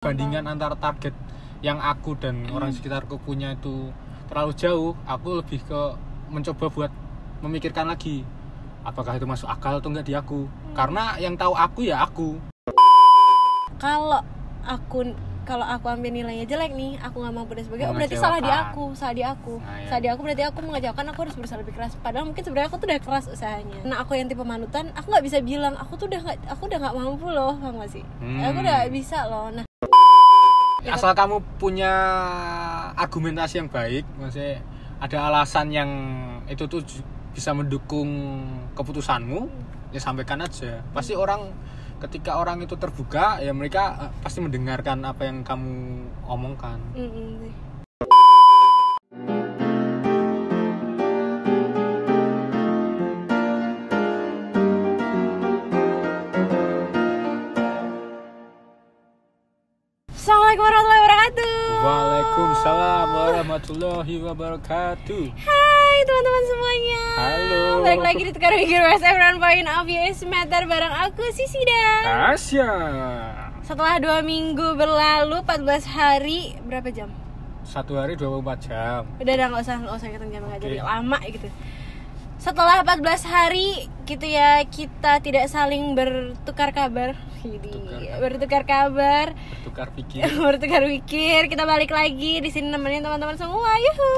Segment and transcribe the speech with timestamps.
[0.00, 1.12] bandingan antara target
[1.60, 3.92] yang aku dan orang sekitarku punya itu
[4.32, 5.80] terlalu jauh aku lebih ke
[6.32, 6.92] mencoba buat
[7.44, 8.24] memikirkan lagi
[8.80, 10.48] apakah itu masuk akal atau enggak di aku.
[10.72, 12.40] Karena yang tahu aku ya aku.
[13.76, 14.24] Kalau
[14.64, 15.12] aku
[15.44, 18.48] kalau aku ambil nilainya jelek nih aku nggak mampu dan sebagainya oh, berarti salah di
[18.48, 19.54] aku salah di aku.
[19.60, 19.88] Nah, ya.
[19.92, 21.92] salah di aku berarti aku mengecewakan aku harus berusaha lebih keras.
[22.00, 23.78] Padahal mungkin sebenarnya aku tuh udah keras usahanya.
[23.84, 26.88] Nah aku yang tipe manutan aku nggak bisa bilang aku tuh udah nggak aku udah
[26.88, 28.04] nggak mampu loh paham gak sih?
[28.16, 28.40] Hmm.
[28.48, 29.52] aku udah bisa loh.
[29.52, 29.68] Nah
[30.90, 31.92] asal kamu punya
[32.98, 34.60] argumentasi yang baik maksudnya
[35.00, 35.90] ada alasan yang
[36.50, 36.84] itu tuh
[37.32, 38.10] bisa mendukung
[38.76, 39.48] keputusanmu
[39.96, 40.84] ya sampaikan aja.
[40.92, 41.50] Pasti orang
[42.00, 46.78] ketika orang itu terbuka ya mereka eh, pasti mendengarkan apa yang kamu omongkan.
[46.96, 47.52] Mm-mm sih.
[60.50, 61.54] Assalamualaikum warahmatullahi wabarakatuh.
[61.86, 67.02] Waalaikumsalam warahmatullahi wabarakatuh Hai teman-teman semuanya.
[67.14, 67.62] Halo.
[67.86, 71.82] Balik lagi di Tukar Mikir West Everyone Point of US Matter bareng aku Sisida.
[72.34, 72.66] Asya
[73.62, 77.14] Setelah dua minggu berlalu 14 hari berapa jam?
[77.70, 80.58] satu hari 24 jam Udah udah nggak usah nggak usah hitung jam Oke.
[80.58, 81.46] jadi lama gitu.
[82.40, 87.12] Setelah 14 hari gitu ya kita tidak saling bertukar kabar.
[87.44, 87.68] Jadi
[88.16, 89.36] Bertukar kabar.
[89.36, 91.52] bertukar pikir bertukar pikir.
[91.52, 93.76] Kita balik lagi di sini nemenin teman-teman semua.
[93.76, 94.12] Yuhu.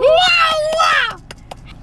[0.00, 1.10] Wow, wow.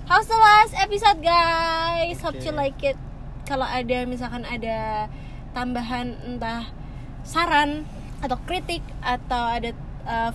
[0.09, 2.17] How's the last episode guys?
[2.25, 2.45] Hope Oke.
[2.45, 2.97] you like it.
[3.45, 5.07] Kalau ada misalkan ada
[5.53, 6.73] tambahan entah
[7.21, 7.85] saran
[8.19, 9.77] atau kritik atau ada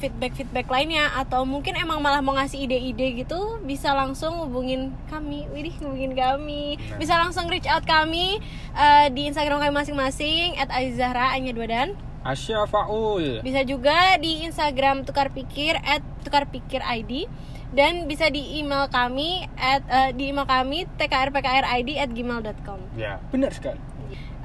[0.00, 5.44] feedback feedback lainnya atau mungkin emang malah mau ngasih ide-ide gitu bisa langsung hubungin kami,
[5.52, 8.40] widih hubungin kami, bisa langsung reach out kami
[8.72, 11.88] eh, di Instagram kami masing-masing @aizahra hanya dua dan
[12.24, 13.40] Asya Faul.
[13.44, 17.30] Bisa juga di Instagram tukar pikir at tukar pikir ID
[17.72, 23.20] dan bisa di email kami at eh, di email kami tkrpkrid at gmail.com ya.
[23.28, 23.80] Benar sekali.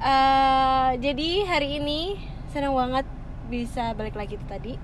[0.04, 2.20] Eh, jadi hari ini
[2.52, 3.08] senang banget
[3.48, 4.74] bisa balik lagi itu tadi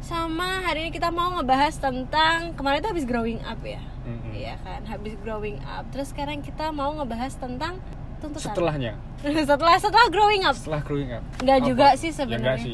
[0.00, 3.80] sama hari ini kita mau ngebahas tentang kemarin itu habis growing up ya.
[4.06, 4.30] Mm-mm.
[4.30, 5.88] Iya kan habis growing up.
[5.90, 7.82] Terus sekarang kita mau ngebahas tentang
[8.16, 8.54] tuntutan.
[8.54, 8.92] Setelahnya.
[9.48, 10.54] Setelah setelah growing up.
[10.54, 11.22] Setelah growing up.
[11.42, 11.66] Nggak Apa?
[11.66, 12.66] juga sih Ya, sebenarnya.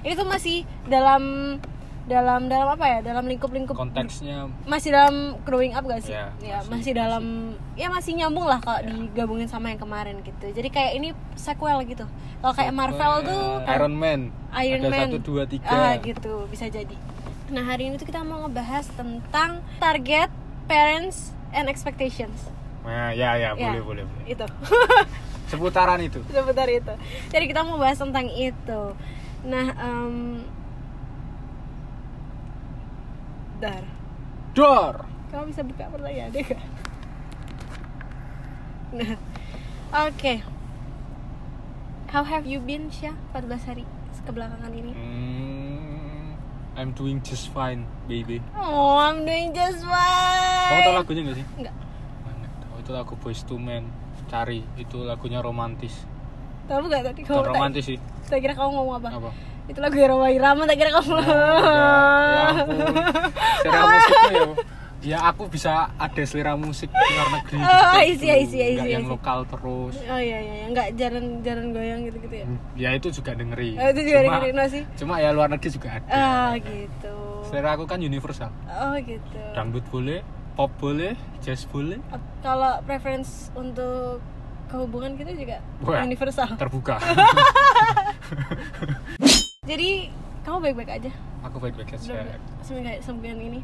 [0.00, 1.22] ini tuh masih dalam
[2.10, 2.98] dalam dalam apa ya?
[3.00, 6.10] Dalam lingkup-lingkup konteksnya masih dalam growing up gak sih?
[6.10, 7.24] Ya, ya masih- masih, dalam
[7.74, 8.90] ya masih nyambung lah kalau Ya.
[8.90, 10.50] digabungin sama yang kemarin gitu.
[10.50, 12.04] Jadi kayak ini sequel gitu.
[12.36, 14.20] Kalau kayak Marvel tuh kan Iron Man.
[14.58, 15.06] Iron ada Man.
[15.06, 15.70] satu dua tiga.
[15.70, 16.44] Ah gitu.
[16.46, 16.96] Bisa jadi.
[17.48, 20.28] Nah hari ini tuh kita mau ngebahas tentang target
[20.66, 22.50] parents and expectations.
[22.80, 23.54] Nah ya ya Ya.
[23.54, 24.24] boleh boleh boleh.
[24.26, 24.46] itu.
[25.50, 26.22] Seputaran itu.
[26.26, 26.94] Sebentar itu.
[27.28, 28.82] Jadi kita mau bahas tentang itu.
[29.42, 30.14] Nah em
[33.60, 33.84] dar
[34.50, 36.42] dor kamu bisa buka pertanyaan deh?
[38.90, 39.14] Nah,
[40.10, 40.34] oke.
[42.10, 43.14] How have you been, Syah?
[43.30, 43.84] 14 hari
[44.26, 44.90] kebelakangan ini.
[44.90, 46.34] Hmm,
[46.74, 50.66] I'm doing just fine baby Oh, I'm doing just fine.
[50.66, 51.74] kamu tahu lagunya gak sih Enggak.
[52.20, 52.46] Mana?
[52.68, 53.86] Oh, itu lagu Boys to Men
[54.26, 55.94] cari itu lagunya romantis
[56.66, 59.08] Tahu gak tadi kamu romantis sih tak kira kamu ngomong apa?
[59.10, 59.30] apa
[59.66, 61.12] Itu lagu Roma Irama tak kira kamu.
[61.12, 61.22] Oh,
[62.30, 62.46] ya
[63.60, 64.44] selera musiknya ya
[65.00, 67.64] ya aku bisa ada selera musik di luar negeri Oh,
[68.04, 68.20] gitu.
[68.20, 70.64] see, I see, I Nggak see, I yang lokal terus Oh iya iya, iya.
[70.68, 72.46] enggak jalan-jalan goyang gitu-gitu ya.
[72.76, 74.82] ya itu juga dengerin Oh, itu juga Cuma- dengerin no sih.
[74.94, 77.16] cuma ya luar negeri juga ada Ah, gitu.
[77.42, 79.40] selera aku kan universal Oh, gitu.
[79.50, 80.20] dangdut boleh
[80.52, 81.96] pop boleh jazz boleh
[82.38, 84.20] Kalau preference untuk
[84.68, 86.04] kehubungan kita juga Wah.
[86.04, 86.44] universal.
[86.54, 87.00] terbuka
[89.70, 90.10] Jadi
[90.42, 91.10] kamu baik-baik aja
[91.40, 92.26] aku baik-baik Belum-
[92.60, 93.60] seminggu sebulan ini.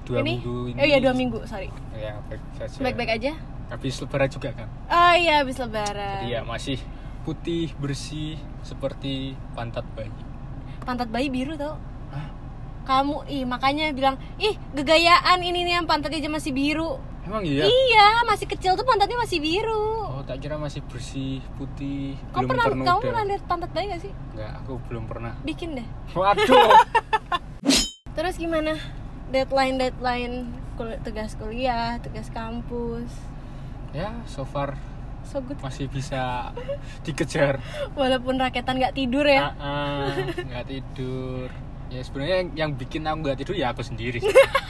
[0.00, 0.38] dua ini?
[0.38, 1.68] minggu ini Oh iya dua minggu, sorry.
[1.92, 3.32] ya baik saja Baik-baik aja.
[3.68, 6.20] habis lebaran juga kan Oh iya habis lebaran.
[6.24, 6.78] iya masih
[7.22, 10.08] putih bersih seperti pantat bayi
[10.80, 11.76] Pantat bayi biru tau.
[12.08, 12.26] Hah?
[12.82, 16.96] Kamu ih makanya bilang ih gegayaan ini nih yang pantatnya aja masih biru.
[17.30, 20.02] Emang iya Iya masih kecil tuh pantatnya masih biru.
[20.10, 23.86] oh tak kira masih bersih putih kamu belum pernah ternoda kamu pernah lihat pantat bayi
[23.88, 24.12] gak sih?
[24.32, 25.86] Enggak, aku belum pernah Bikin deh.
[26.10, 26.74] waduh
[28.18, 28.74] Terus gimana?
[29.30, 30.34] Deadline deadline
[30.74, 33.06] kul- tugas kuliah, tugas kampus.
[33.90, 34.74] ya so far
[35.22, 35.54] So good.
[35.60, 36.50] masih bisa
[37.00, 37.62] dikejar
[37.94, 39.54] Walaupun raketan nggak tidur ya.
[39.54, 40.10] Ah, ah,
[40.42, 41.46] nggak tidur
[41.86, 44.18] ya sebenarnya yang, yang bikin aku nggak tidur ya aku sendiri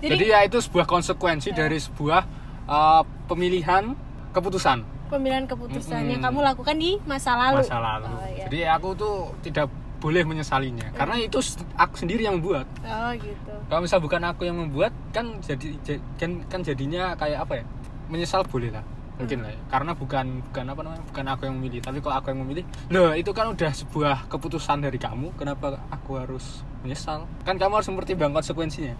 [0.00, 2.20] Jadi, jadi ya itu sebuah konsekuensi dari sebuah
[2.64, 3.92] uh, pemilihan
[4.32, 4.80] keputusan.
[5.12, 6.32] Pemilihan keputusan yang Mm-mm.
[6.32, 7.60] kamu lakukan di masa lalu.
[7.60, 8.08] masa lalu.
[8.08, 8.44] Oh, iya.
[8.48, 9.68] jadi aku tuh tidak
[10.00, 10.88] boleh menyesalinya.
[10.96, 11.36] Karena itu
[11.76, 12.64] aku sendiri yang membuat.
[12.80, 13.52] Oh gitu.
[13.68, 17.64] Kalau misal bukan aku yang membuat kan jadi ja- kan, kan jadinya kayak apa ya?
[18.08, 18.82] Menyesal boleh lah
[19.20, 19.60] mungkin lah ya.
[19.68, 21.80] karena bukan bukan apa namanya bukan aku yang memilih.
[21.84, 26.16] Tapi kalau aku yang memilih loh itu kan udah sebuah keputusan dari kamu kenapa aku
[26.16, 27.28] harus menyesal?
[27.44, 28.96] Kan kamu harus mempertimbangkan konsekuensinya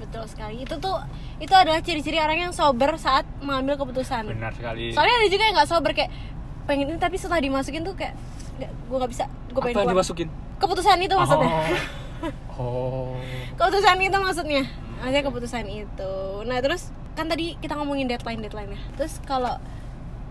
[0.00, 0.64] betul sekali.
[0.64, 0.96] Itu tuh
[1.38, 4.26] itu adalah ciri-ciri orang yang sober saat mengambil keputusan.
[4.32, 4.96] Benar sekali.
[4.96, 6.10] Soalnya ada juga yang nggak sober kayak
[6.64, 8.16] pengen ini tapi setelah dimasukin tuh kayak
[8.60, 9.96] nggak gue nggak bisa gue apa pengen yang keluar.
[10.00, 10.28] dimasukin?
[10.60, 11.50] Keputusan itu maksudnya.
[11.52, 11.64] Oh,
[12.60, 13.12] oh.
[13.60, 14.62] keputusan itu maksudnya.
[15.00, 16.14] Maksudnya keputusan itu.
[16.48, 19.58] Nah terus kan tadi kita ngomongin deadline deadline ya terus kalau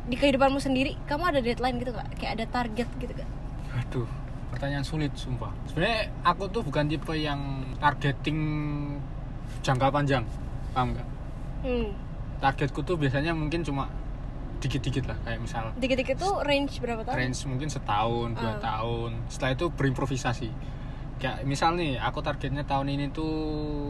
[0.09, 2.09] di kehidupanmu sendiri kamu ada deadline gitu nggak?
[2.17, 3.29] Kayak ada target gitu gak
[3.69, 4.09] Aduh,
[4.49, 5.53] pertanyaan sulit sumpah.
[5.69, 8.39] Sebenarnya aku tuh bukan tipe yang targeting
[9.61, 10.23] jangka panjang,
[10.71, 11.07] paham nggak?
[11.61, 11.87] hmm.
[12.39, 13.91] Targetku tuh biasanya mungkin cuma
[14.59, 18.59] dikit-dikit lah, kayak misal dikit-dikit tuh range berapa tahun range mungkin setahun, dua Ah.
[18.59, 19.11] tahun.
[19.27, 20.49] Setelah itu berimprovisasi.
[21.15, 23.31] Kayak misal nih, aku targetnya tahun ini tuh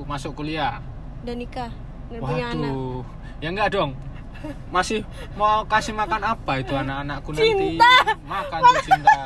[0.05, 0.81] masuk kuliah.
[1.19, 1.69] dan nikah
[2.07, 3.03] dan punya anak Waduh,
[3.37, 3.91] ya enggak dong.
[4.69, 5.03] Masih
[5.35, 7.49] mau kasih makan apa itu anak-anakku nanti?
[7.75, 7.93] Cinta.
[8.23, 9.19] Makan tuh cinta.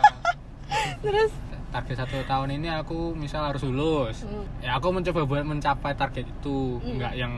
[1.00, 1.32] terus
[1.74, 4.46] target satu tahun ini aku misal harus lulus Hmm.
[4.62, 7.02] ya aku mencoba buat mencapai target itu Hmm.
[7.02, 7.34] nggak yang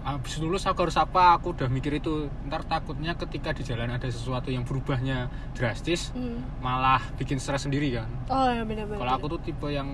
[0.00, 4.08] habis lulus aku harus apa aku udah mikir itu ntar takutnya ketika di jalan ada
[4.08, 6.64] sesuatu yang berubahnya drastis hmm.
[6.64, 9.86] malah bikin stres sendiri kan oh ya benar-benar kalau aku tuh tipe yang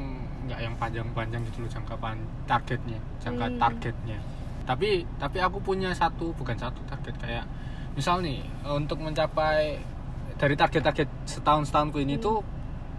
[0.47, 2.17] nggak yang panjang-panjang gitu loh jangka pan
[2.47, 3.59] targetnya jangka Hmm.
[3.59, 4.19] targetnya
[4.63, 7.45] tapi tapi aku punya satu bukan satu target kayak
[7.99, 9.83] misal nih untuk mencapai
[10.37, 12.47] dari target-target setahun setahunku ini tuh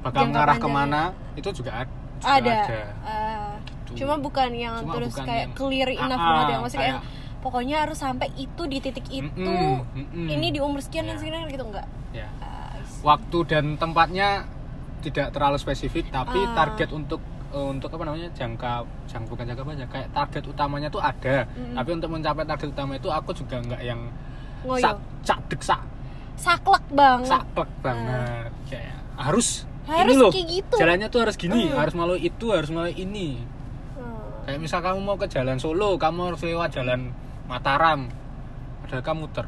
[0.08, 0.18] bakal.
[0.18, 1.02] Jangka mengarah ke mana
[1.34, 2.82] itu juga ad- juga ada, ada.
[3.02, 3.54] Ah.
[3.88, 4.04] Gitu.
[4.04, 6.94] cuma bukan yang Cuma terus bukan kayak yang- clear enough Ah, banget ya ah, maksudnya
[6.94, 7.04] kayak-
[7.40, 10.28] pokoknya harus sampai itu di titik itu Mm-mm, mm-mm.
[10.28, 11.20] ini di umur sekian dan Ya.
[11.22, 12.28] sekian gitu enggak ya.
[12.38, 13.00] Ah, I see.
[13.02, 14.44] waktu dan tempatnya
[15.00, 16.52] tidak terlalu spesifik tapi Ah.
[16.58, 18.72] target untuk eh, untuk apa namanya jangka
[19.06, 21.74] jangka bukan jangka panjang kayak target utamanya tuh ada Mm-mm.
[21.74, 24.02] tapi untuk mencapai target utama itu aku juga nggak yang
[24.62, 24.84] Ngoyo.
[24.84, 25.82] sak cak dek sak
[26.36, 29.77] saklek banget saklek banget kayak harus Ah.
[29.88, 30.76] Harus ini loh kayak gitu.
[30.76, 31.78] jalannya tuh harus gini Hmm.
[31.78, 33.40] harus melalui itu harus melalui ini
[33.94, 34.20] Hmm.
[34.44, 38.12] kayak misal kamu mau ke jalan Solo kamu harus lewat jalan Mataram
[38.84, 39.48] ada kamu muter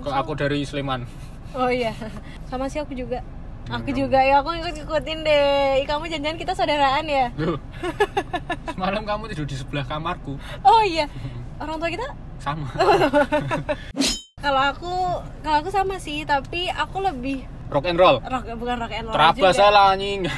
[0.00, 1.04] kalau aku dari Sleman
[1.52, 1.92] Oh iya,
[2.50, 3.20] sama sih aku juga.
[3.66, 5.82] Hmm, Aku juga ya, aku ikut-ikutin deh.
[5.82, 7.26] Kamu jangan-jangan kita saudaraan ya?
[7.34, 7.56] Loh.
[8.70, 11.08] semalam kamu tidur di sebelah kamarku Oh iya,
[11.62, 12.06] orang tua kita?
[12.38, 12.68] sama
[14.36, 14.92] Kalau aku,
[15.40, 19.14] kalau aku sama sih, tapi aku lebih rock and roll rock bukan rock and roll
[19.14, 19.52] terapa juga.
[19.52, 20.20] salah anjing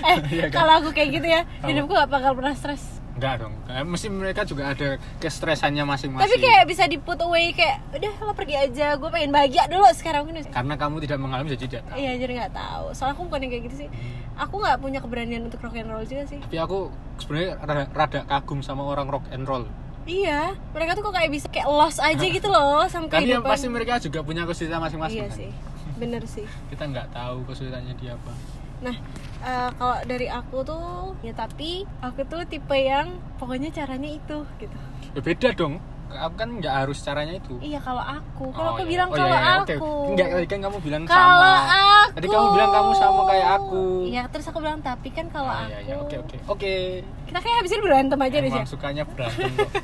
[0.00, 0.54] Eh, Iya kan?
[0.54, 1.66] kalau aku kayak gitu ya, Apa?
[1.66, 2.82] hidupku gak bakal pernah stres.
[3.12, 4.88] enggak dong Eh, mesti mereka juga ada
[5.18, 9.30] kestresannya masing-masing Tapi kayak bisa di put away kayak, udah lo pergi aja, gue pengen
[9.30, 10.46] bahagia dulu sekarang ini.
[10.46, 12.84] karena kamu tidak mengalami jadi tidak tahu Iya jadi nggak tahu.
[12.92, 13.88] Soalnya aku bukan yang kayak gitu sih.
[14.36, 16.38] Aku nggak punya keberanian untuk rock and roll juga sih.
[16.38, 16.78] tapi aku
[17.18, 19.66] sebenarnya rada, rada kagum sama orang rock and roll
[20.08, 20.40] Iya,
[20.72, 23.44] mereka tuh kok kayak bisa kayak lost aja gitu loh sama kan ya kehidupan.
[23.46, 25.36] pasti mereka juga punya kesulitan masing-masing Iya kan?
[25.36, 25.50] sih,
[25.94, 26.46] bener sih.
[26.68, 28.32] kita nggak tahu kesulitannya dia apa
[28.78, 28.94] Nah,
[29.42, 30.88] eh, kalau dari aku tuh,
[31.20, 34.78] ya tapi aku tuh tipe yang pokoknya caranya itu gitu.
[35.12, 35.76] ya beda dong
[36.10, 38.90] aku kan nggak harus caranya itu Iya kalau aku, kalau Oh, aku iya.
[38.90, 39.92] bilang Oh, iya, kalau iya, aku.
[40.08, 41.50] Enggak, tadi kan kamu bilang Kalau sama.
[41.60, 42.10] aku.
[42.10, 43.82] Tadi kamu bilang kamu sama kayak aku.
[44.04, 45.70] Iya, terus aku bilang tapi kan kalau Ah, aku.
[45.70, 45.94] iya, iya.
[45.98, 46.36] Oke, oke.
[46.48, 46.74] Oke.
[47.24, 48.64] Kita kayak habis ini berantem aja deh, Syah.
[48.64, 49.70] sukanya berantem kok.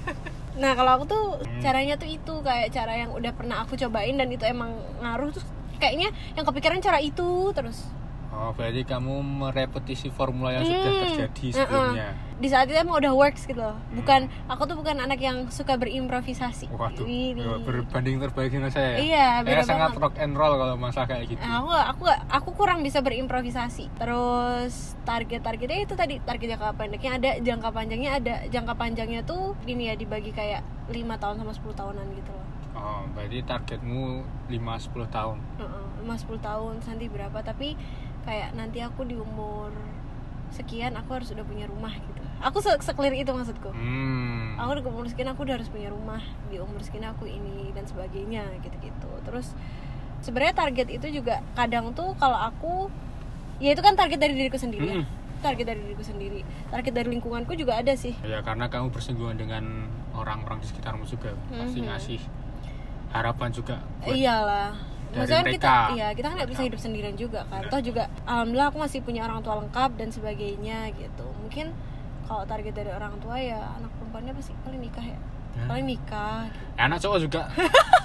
[0.54, 1.58] Nah kalau aku tuh Hmm.
[1.58, 5.42] caranya tuh itu kayak cara yang udah pernah aku cobain dan itu emang ngaruh terus
[5.76, 7.82] kayaknya yang kepikiran cara itu terus
[8.36, 11.54] Oh, berarti kamu merepetisi formula yang sudah Hmm, terjadi uh-uh.
[11.56, 12.08] sebelumnya.
[12.34, 15.78] di saat itu emang udah works gitu loh bukan aku tuh bukan anak yang suka
[15.78, 17.38] berimprovisasi Waduh, Ini.
[17.62, 18.98] berbanding terbalik dengan saya.
[18.98, 18.98] ya.
[18.98, 20.02] Iya, Saya sangat banget.
[20.02, 21.38] rock and roll kalau masalah kayak gitu.
[21.40, 23.86] Nah, aku aku aku kurang bisa berimprovisasi.
[23.94, 24.74] Terus
[25.04, 28.34] target-targetnya itu tadi target jangka pendeknya ada, jangka panjangnya ada.
[28.48, 30.60] Jangka panjangnya tuh gini ya dibagi kayak
[30.90, 32.42] lima tahun sama 10 tahunan gitu loh.
[32.74, 34.02] Oh, berarti targetmu
[34.50, 35.38] 5 10 tahun.
[35.56, 37.78] Heeh, lima 10 tahun nanti berapa tapi
[38.24, 39.70] kayak nanti aku di umur
[40.50, 42.22] sekian aku harus udah punya rumah gitu.
[42.44, 43.72] Aku se seklir itu maksudku.
[43.72, 44.54] Hmm.
[44.60, 46.20] Aku di umur sekian aku udah harus punya rumah,
[46.52, 49.10] di umur sekian aku ini dan sebagainya gitu-gitu.
[49.24, 49.52] Terus
[50.20, 52.88] sebenarnya target itu juga kadang tuh kalau aku
[53.58, 54.96] ya itu kan target dari diriku sendiri ya.
[55.02, 55.06] Mm.
[55.44, 56.40] Target dari diriku sendiri.
[56.72, 58.16] Target dari lingkunganku juga ada sih.
[58.24, 59.64] Ya karena kamu bersinggungan dengan
[60.14, 61.86] orang-orang di sekitarmu juga pasti Mhm.
[61.90, 62.20] ngasih
[63.10, 64.72] harapan juga buat Iyalah.
[65.14, 65.94] Dari Maksudnya kita mereka.
[65.94, 67.62] iya, kita kan nggak bisa hidup sendirian juga kan.
[67.70, 71.26] Toh juga alhamdulillah aku masih punya orang tua lengkap dan sebagainya gitu.
[71.38, 71.70] Mungkin
[72.26, 75.18] kalau target dari orang tua ya anak perempuannya pasti paling nikah ya.
[75.54, 75.70] Ya.
[75.70, 76.66] Paling nikah gitu.
[76.74, 77.42] Ya, anak cowok juga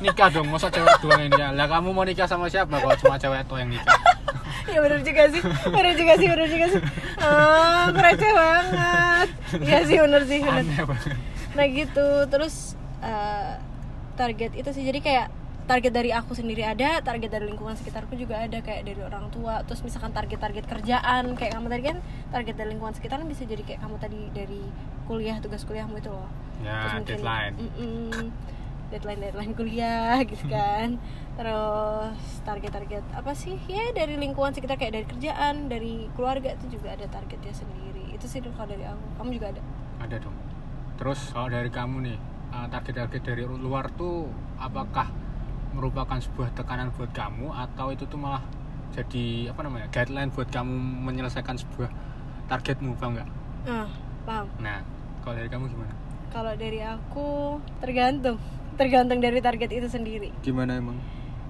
[0.05, 3.17] nikah dong masa cewek doang yang nikah lah kamu mau nikah sama siapa kalau cuma
[3.17, 3.99] cewek tua yang nikah
[4.71, 6.81] ya bener juga sih bener juga sih bener juga sih
[7.17, 9.27] ah aku receh banget
[9.65, 10.87] iya sih bener sih banget
[11.57, 13.57] nah gitu terus eh,
[14.13, 15.27] target itu sih jadi kayak
[15.69, 19.61] target dari aku sendiri ada target dari lingkungan sekitarku juga ada kayak dari orang tua.
[19.69, 21.97] Terus misalkan target-target kerjaan kayak kamu tadi kan
[22.33, 24.65] target dari lingkungan sekitar bisa jadi kayak kamu tadi dari
[25.05, 26.25] kuliah tugas kuliahmu itu loh.
[26.65, 27.53] Ya mungkin- deadline.
[27.61, 28.25] Mm-mm.
[28.89, 30.97] deadline deadline kuliah gitu kan.
[31.37, 33.53] Terus target-target apa sih?
[33.69, 38.09] Ya dari lingkungan sekitar kayak dari kerjaan dari keluarga itu juga ada targetnya sendiri.
[38.17, 39.05] Itu sih kalau dari aku.
[39.21, 39.61] Kamu juga ada?
[40.01, 40.33] Ada dong.
[40.97, 42.17] Terus kalau dari kamu nih
[42.57, 44.25] eh, target-target dari luar tuh
[44.57, 45.18] apakah
[45.73, 48.41] merupakan sebuah tekanan buat kamu atau itu tuh malah
[48.89, 50.73] jadi apa namanya guideline buat kamu
[51.05, 51.89] menyelesaikan sebuah
[52.49, 53.29] targetmu paham nggak?
[53.69, 53.87] Ah
[54.25, 54.47] paham.
[54.57, 54.81] Nah
[55.21, 55.93] kalau dari kamu gimana?
[56.29, 57.27] Kalau dari aku
[57.81, 58.37] tergantung.
[58.79, 60.29] Tergantung dari target itu sendiri.
[60.41, 60.97] Gimana emang?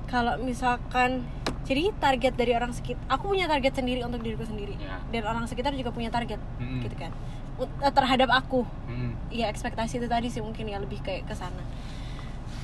[0.10, 1.24] Kalau misalkan
[1.64, 4.74] jadi target dari orang sekitar aku punya target sendiri untuk diriku sendiri.
[4.82, 4.98] Ya.
[5.14, 6.82] dan orang sekitar juga punya target Mm-mm.
[6.84, 7.14] gitu kan.
[7.60, 8.66] Eh, terhadap aku.
[8.90, 9.14] Mm-mm.
[9.30, 11.62] ya ekspektasi itu tadi sih mungkin ya lebih kayak ke sana.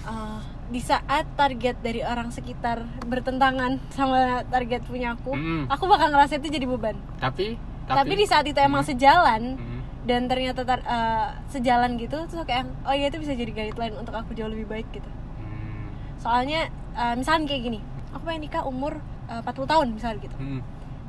[0.09, 5.61] Eh, di saat target dari orang sekitar bertentangan sama target punya aku Mm-mm.
[5.67, 7.53] aku bakal ngerasa itu jadi beban tapi
[7.85, 9.81] tapi, di saat itu emang sejalan Mm.
[10.03, 13.93] dan ternyata tar- eh, sejalan gitu terus aku kayak oh iya itu bisa jadi guideline
[13.95, 15.05] untuk aku jauh lebih baik gitu
[15.37, 15.85] Mm.
[16.17, 17.79] soalnya eh, misalnya kayak gini
[18.09, 20.61] aku pengen nikah umur eh, 40 tahun misalnya gitu Mm.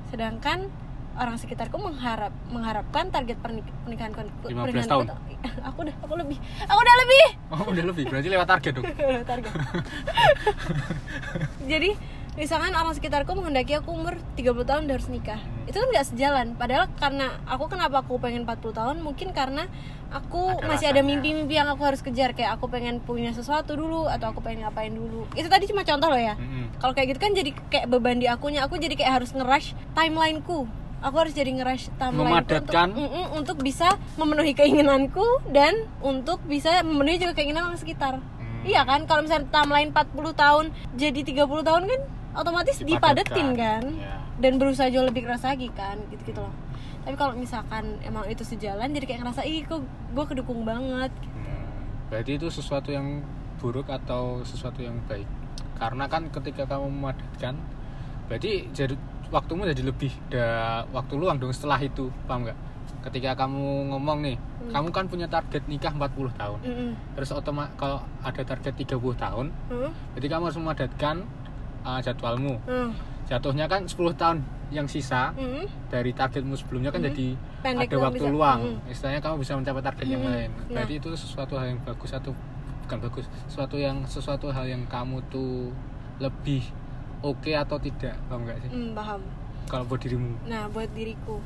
[0.07, 0.59] sedangkan
[1.17, 5.07] orang sekitarku mengharap mengharapkan target pernik pernikahan 15 tahun.
[5.69, 7.25] aku udah aku lebih aku udah lebih!
[7.53, 8.05] Oh udah lebih?
[8.09, 8.85] Berarti lewat target dong?
[9.31, 9.53] Target.
[11.71, 11.91] Jadi
[12.37, 15.41] misalkan orang sekitarku menghendaki aku umur 30 tahun udah harus nikah.
[15.65, 16.47] Itu kan nggak sejalan.
[16.55, 18.97] Padahal karena aku kenapa aku pengen 40 tahun?
[19.01, 19.65] Mungkin karena
[20.13, 21.11] aku Ada masih ada alasannya.
[21.17, 22.37] mimpi-mimpi yang aku harus kejar.
[22.37, 25.25] Kayak aku pengen punya sesuatu dulu atau aku pengen ngapain dulu.
[25.33, 26.37] Itu tadi cuma contoh loh ya.
[26.37, 26.77] Mm-mm.
[26.77, 28.69] kalau kayak gitu kan jadi kayak beban di akunya.
[28.69, 30.69] Aku jadi kayak harus nge-rush timelineku
[31.07, 32.89] aku harus jadi nge-rush timeline Memadatkan.
[32.91, 35.71] untuk, untuk bisa memenuhi keinginanku dan
[36.01, 38.63] untuk bisa memenuhi juga keinginan orang sekitar Hmm.
[38.65, 40.03] iya kan kalau misalnya timeline 40
[40.35, 42.01] tahun jadi 30 tahun kan
[42.37, 44.19] otomatis dipadetin kan Ya.
[44.37, 46.51] dan berusaha jauh lebih keras lagi kan gitu gitu loh
[47.01, 49.79] tapi kalau misalkan emang itu sejalan jadi kayak ngerasa ih kok
[50.11, 51.65] gue kedukung banget Hmm,
[52.07, 53.23] Berarti itu sesuatu yang
[53.57, 55.27] buruk atau sesuatu yang baik?
[55.75, 57.59] Karena kan ketika kamu memadatkan,
[58.25, 58.95] berarti jadi
[59.29, 60.47] waktumu jadi lebih ada
[60.91, 62.59] waktu luang dong setelah itu, paham nggak?
[63.03, 64.71] Ketika kamu ngomong nih, Hmm.
[64.73, 66.59] kamu kan punya target nikah 40 tahun.
[66.61, 66.91] Mm-mm.
[67.15, 69.91] Terus otomatis kalau ada target 30 tahun, Hmm?
[70.15, 71.23] jadi kamu harus memadatkan
[71.83, 72.59] uh, jadwalmu.
[72.65, 72.91] Hmm.
[73.25, 75.67] Jatuhnya kan 10 tahun yang sisa Mm-mm.
[75.89, 77.07] dari targetmu sebelumnya kan Mhm.
[77.09, 77.29] jadi
[77.61, 78.31] Pendek ada waktu bisa.
[78.33, 78.91] luang Mhm.
[78.91, 80.29] istilahnya kamu bisa mencapai target yang Mhm.
[80.29, 80.67] lain Nah.
[80.73, 82.35] berarti itu sesuatu hal yang bagus atau
[82.83, 85.71] bukan bagus sesuatu yang sesuatu hal yang kamu tuh
[86.19, 86.67] lebih
[87.23, 89.21] oke atau tidak paham nggak sih Hmm, paham
[89.67, 91.43] kalau buat dirimu Nah, buat diriku,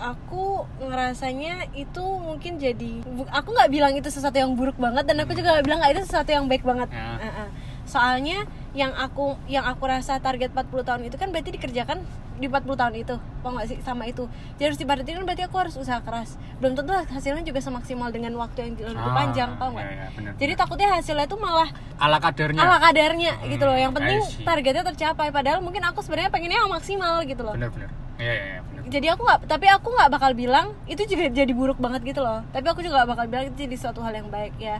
[0.00, 5.36] aku ngerasanya itu mungkin jadi aku nggak bilang itu sesuatu yang buruk banget dan aku
[5.36, 6.88] juga nggak bilang itu sesuatu yang baik banget.
[6.88, 7.20] Ya.
[7.20, 7.48] Uh-uh.
[7.92, 12.00] Soalnya yang aku yang aku rasa target 40 tahun itu kan berarti dikerjakan
[12.32, 14.24] di 40 tahun itu, paham nggak sih sama itu.
[14.56, 16.34] Jadi harus dipadetin kan berarti aku harus usaha keras.
[16.56, 19.84] Belum tentu hasilnya juga semaksimal dengan waktu yang lebih Ah, panjang, paham nggak?
[19.84, 21.68] ya, ya, benar, Jadi takutnya hasilnya itu malah
[22.00, 23.76] ala kadarnya ala kadarnya gitu loh.
[23.76, 25.28] Yang Hmm, penting targetnya tercapai.
[25.28, 29.06] Padahal mungkin aku sebenarnya pengennya yang maksimal gitu loh benar-benar ya, ya, ya, benar jadi
[29.10, 32.66] aku nggak tapi aku nggak bakal bilang itu juga jadi buruk banget gitu loh tapi
[32.66, 34.78] aku juga nggak bakal bilang itu jadi suatu hal yang baik ya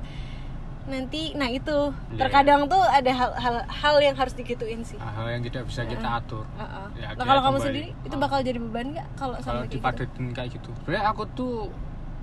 [0.85, 1.95] nanti nah itu.
[2.11, 4.99] Iya, terkadang tuh ada hal, hal hal yang harus digituin sih.
[4.99, 6.43] Hal yang tidak bisa kita atur.
[6.55, 6.87] Heeh.
[6.99, 8.21] Ya, nah kalau kamu sendiri itu Ah.
[8.21, 10.33] bakal jadi beban nggak kalau kalau sama kayak gitu?
[10.35, 10.71] kayak gitu?
[10.83, 11.55] Sebenarnya aku tuh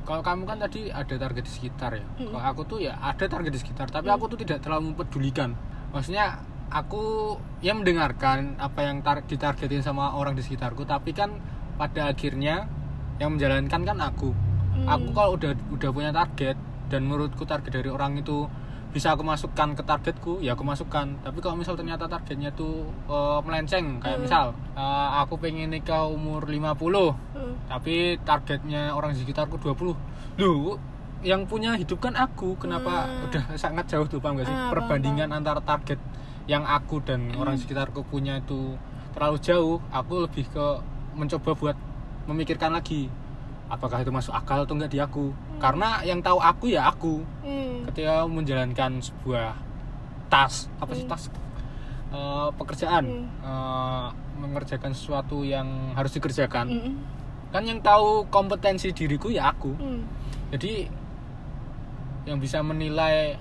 [0.03, 2.05] kalau kamu kan tadi ada target di sekitar ya.
[2.17, 2.31] Mm.
[2.31, 4.15] kalau aku tuh ya ada target di sekitar tapi Mm.
[4.15, 5.53] aku tuh tidak terlalu mempedulikan.
[5.89, 11.33] Maksudnya aku ya mendengarkan apa yang tar ditargetin sama orang di sekitarku tapi kan
[11.75, 12.67] pada akhirnya
[13.17, 14.31] yang menjalankan kan aku.
[14.69, 14.85] Hmm.
[14.85, 16.55] aku kalau udah udah punya target
[16.89, 18.49] dan menurutku target dari orang itu
[18.89, 20.41] bisa aku masukkan ke targetku?
[20.41, 21.05] Ya aku masukkan.
[21.21, 24.25] Tapi kalau misal ternyata targetnya tuh eh, melenceng kayak Hmm.
[24.25, 27.53] misal eh, aku pengen nikah umur 50 Hmm.
[27.69, 29.93] tapi targetnya orang di sekitarku 20
[30.35, 30.79] Loh,
[31.21, 32.57] yang punya hidup kan aku.
[32.57, 33.29] Kenapa Hmm.
[33.29, 34.51] udah sangat jauh tuh paham gak sih?
[34.51, 36.01] Ah, paham, perbandingan antara target
[36.49, 38.73] yang aku dan orang di sekitarku punya itu
[39.13, 40.65] terlalu jauh aku lebih ke
[41.13, 41.77] mencoba buat
[42.25, 43.05] memikirkan lagi
[43.67, 45.29] apakah itu masuk akal atau enggak di aku
[45.59, 47.83] karena yang tahu aku ya aku Hmm.
[47.85, 49.53] ketika menjalankan sebuah
[50.31, 51.11] tas apa sih Hmm.
[51.11, 51.27] tas
[52.09, 53.29] Eh, pekerjaan Hmm.
[53.45, 54.07] eh,
[54.41, 56.93] mengerjakan sesuatu yang harus dikerjakan Hmm.
[57.51, 60.01] kan yang tahu kompetensi diriku ya aku Hmm.
[60.49, 60.89] jadi
[62.25, 63.37] yang bisa menilai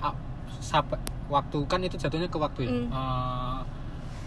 [0.60, 2.88] sab- waktu kan itu jatuhnya ke waktu ya Hmm.
[2.92, 3.58] Eh,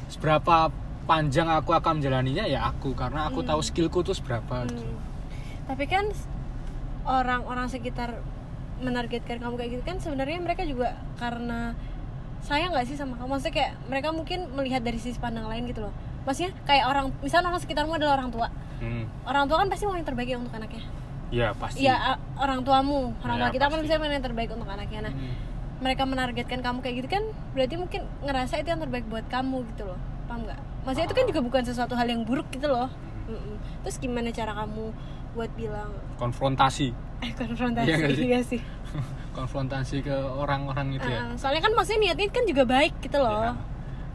[0.09, 3.49] seberapa sepanjang aku akan menjalaninya ya aku karena aku Hmm.
[3.51, 4.79] tahu skillku tuh seberapa gitu.
[4.79, 5.01] Hmm.
[5.67, 6.07] Tapi kan
[7.03, 8.21] orang-orang sekitar
[8.77, 11.77] menargetkan kamu kayak gitu kan sebenarnya mereka juga karena
[12.41, 13.29] sayang nggak sih sama kamu?
[13.31, 15.93] Maksudnya kayak mereka mungkin melihat dari sisi pandang lain gitu loh.
[16.23, 18.47] Maksudnya kayak orang, misalnya orang sekitarmu adalah orang tua.
[18.77, 19.05] Hmm.
[19.23, 20.81] Orang tua kan pasti mau yang terbaik ya untuk anaknya.
[21.31, 23.85] ya pasti Iya, a- orang tuamu, orang tua Ya, kita kan pasti.
[23.87, 24.99] bisa mau yang terbaik untuk anaknya.
[25.07, 25.33] Nah, Hmm.
[25.79, 29.83] mereka menargetkan kamu kayak gitu kan berarti mungkin ngerasa itu yang terbaik buat kamu gitu
[29.83, 32.85] loh paham nggak maksudnya itu kan juga bukan sesuatu hal yang buruk gitu loh
[33.25, 33.57] Mm-mm.
[33.81, 34.93] terus gimana cara kamu
[35.31, 36.91] buat bilang konfrontasi
[37.25, 38.25] eh konfrontasi Iya sih?
[38.25, 38.61] iya sih
[39.37, 43.41] konfrontasi ke orang-orang itu ya Uh, soalnya kan maksudnya niatnya kan juga baik gitu loh
[43.43, 43.55] Ya.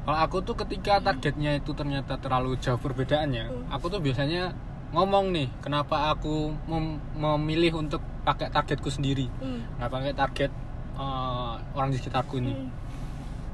[0.06, 3.66] Kalau aku tuh ketika targetnya itu ternyata terlalu jauh perbedaannya, Hmm.
[3.66, 4.54] aku tuh biasanya
[4.88, 9.66] ngomong nih, kenapa aku mem- memilih untuk pakai targetku sendiri, Hmm.
[9.74, 10.50] nggak pakai target
[10.94, 12.54] eh, orang di sekitarku ini.
[12.54, 12.70] Hmm.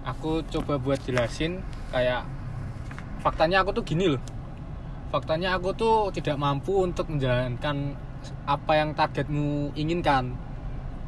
[0.04, 2.28] Aku coba buat jelasin kayak
[3.18, 4.20] faktanya aku tuh gini loh.
[5.12, 7.92] Faktanya aku tuh tidak mampu untuk menjalankan
[8.48, 10.32] apa yang targetmu inginkan.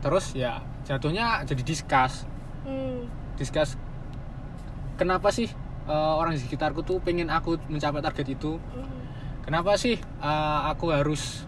[0.05, 2.29] Terus ya jatuhnya jadi discuss
[2.65, 3.09] Hmm.
[3.37, 3.77] discuss
[4.97, 5.49] kenapa sih
[5.85, 8.89] eh, orang di sekitarku tuh pengen aku mencapai target itu Hmm.
[9.45, 11.45] kenapa sih eh, aku harus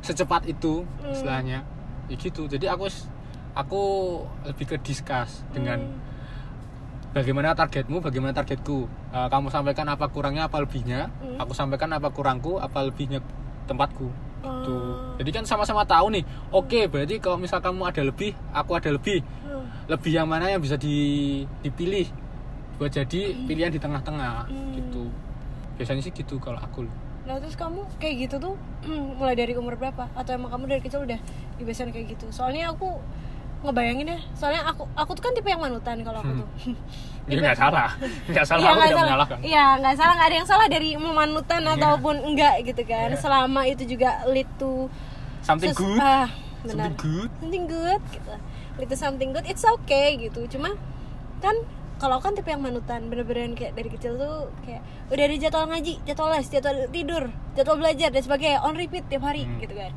[0.00, 1.12] secepat itu Hmm.
[1.12, 1.58] istilahnya
[2.08, 2.88] ya gitu jadi aku
[3.52, 3.82] aku
[4.44, 6.00] lebih ke discuss dengan Hmm.
[7.10, 11.40] Bagaimana targetmu bagaimana targetku Eh, kamu sampaikan apa kurangnya apa lebihnya Hmm.
[11.40, 13.24] aku sampaikan apa kurangku apa lebihnya
[13.64, 15.16] tempatku gitu Oh.
[15.16, 19.24] jadi kan sama-sama tahu nih oke berarti kalau misal kamu ada lebih aku ada lebih
[19.42, 19.64] Hmm.
[19.86, 22.06] lebih yang mana yang bisa di- dipilih
[22.76, 24.72] buat jadi pilihan di tengah-tengah Hmm.
[24.72, 25.08] gitu
[25.74, 26.84] biasanya sih gitu kalau aku
[27.24, 28.54] Nah terus kamu kayak gitu tuh
[29.20, 30.08] mulai dari umur berapa?
[30.16, 31.20] Atau emang kamu dari kecil udah
[31.60, 32.32] dibiasain kayak gitu?
[32.32, 32.96] Soalnya aku
[33.60, 36.40] ngebayangin ya, soalnya aku aku tuh kan tipe yang manutan kalau aku Hmm.
[36.40, 36.48] tuh.
[37.28, 37.90] ya nggak salah
[38.30, 39.04] nggak salah Iya aku nggak tidak salah.
[39.04, 41.72] menyalahkan Iya nggak salah nggak ada yang salah dari memanutan Iya.
[41.74, 43.08] ataupun enggak gitu kan.
[43.08, 43.18] Iya.
[43.18, 44.86] Selama itu juga lead to
[45.40, 46.28] something sus- good Ah,
[46.62, 46.88] benar.
[46.88, 48.32] something good Something good gitu.
[48.76, 50.46] Lead to something good, it's okay gitu.
[50.48, 50.72] Cuma
[51.38, 51.54] kan
[51.96, 55.98] kalau kan tipe yang manutan bener-bener kayak dari kecil tuh kayak udah ada jadwal ngaji,
[56.04, 59.58] jadwal les, jadwal tidur, jadwal belajar dan sebagainya on repeat tiap hari Hmm.
[59.58, 59.90] gitu kan.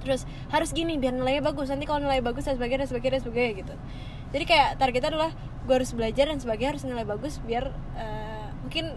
[0.00, 1.68] Terus harus gini biar nilainya bagus.
[1.68, 3.74] Nanti kalau nilai bagus dan sebagainya dan sebagainya dan sebagainya gitu.
[4.30, 5.30] Jadi kayak targetnya adalah
[5.66, 8.96] gue harus belajar dan sebagainya harus nilai bagus biar eh, mungkin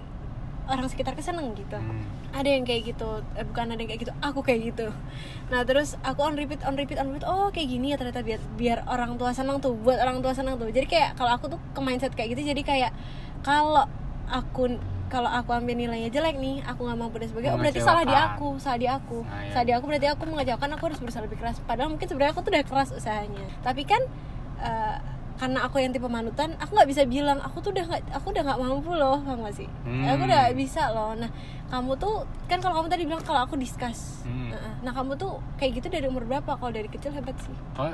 [0.68, 2.08] orang sekitar seneng gitu Hmm.
[2.32, 4.88] ada yang kayak gitu eh, bukan ada yang kayak gitu aku kayak gitu
[5.52, 8.40] nah terus aku on repeat on repeat on repeat oh kayak gini ya ternyata biar
[8.56, 11.60] biar orang tua senang tuh buat orang tua senang tuh jadi kayak kalau aku tuh
[11.60, 12.92] ke mindset kayak gitu jadi kayak
[13.44, 13.86] kalau
[14.32, 14.80] aku
[15.14, 18.16] kalau aku ambil nilainya jelek nih aku nggak mampu dan sebagainya oh, berarti salah di
[18.18, 19.22] aku salah di aku.
[19.22, 19.52] Nah, ya.
[19.54, 21.62] salah di aku berarti aku mengecewakan aku harus berusaha lebih keras.
[21.62, 23.46] Padahal mungkin sebenarnya aku tuh udah keras usahanya.
[23.62, 24.02] Tapi kan
[24.58, 24.98] eh,
[25.38, 28.44] karena aku yang tipe manutan aku nggak bisa bilang aku tuh udah nggak aku udah
[28.46, 29.70] nggak mampu loh paham gak sih?
[29.86, 30.02] Hmm.
[30.10, 31.14] aku udah bisa loh.
[31.14, 31.30] Nah
[31.70, 34.26] kamu tuh kan kalau kamu tadi bilang kalau aku discuss.
[34.26, 34.50] Hmm.
[34.50, 36.58] Nah, nah kamu tuh kayak gitu dari umur berapa?
[36.58, 37.54] Kalau dari kecil hebat sih.
[37.78, 37.94] Kalau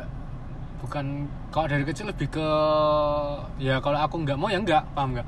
[0.79, 2.47] bukan kalau dari kecil lebih ke
[3.59, 5.27] ya kalau aku nggak mau ya nggak paham nggak?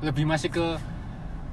[0.00, 0.80] Lebih masih ke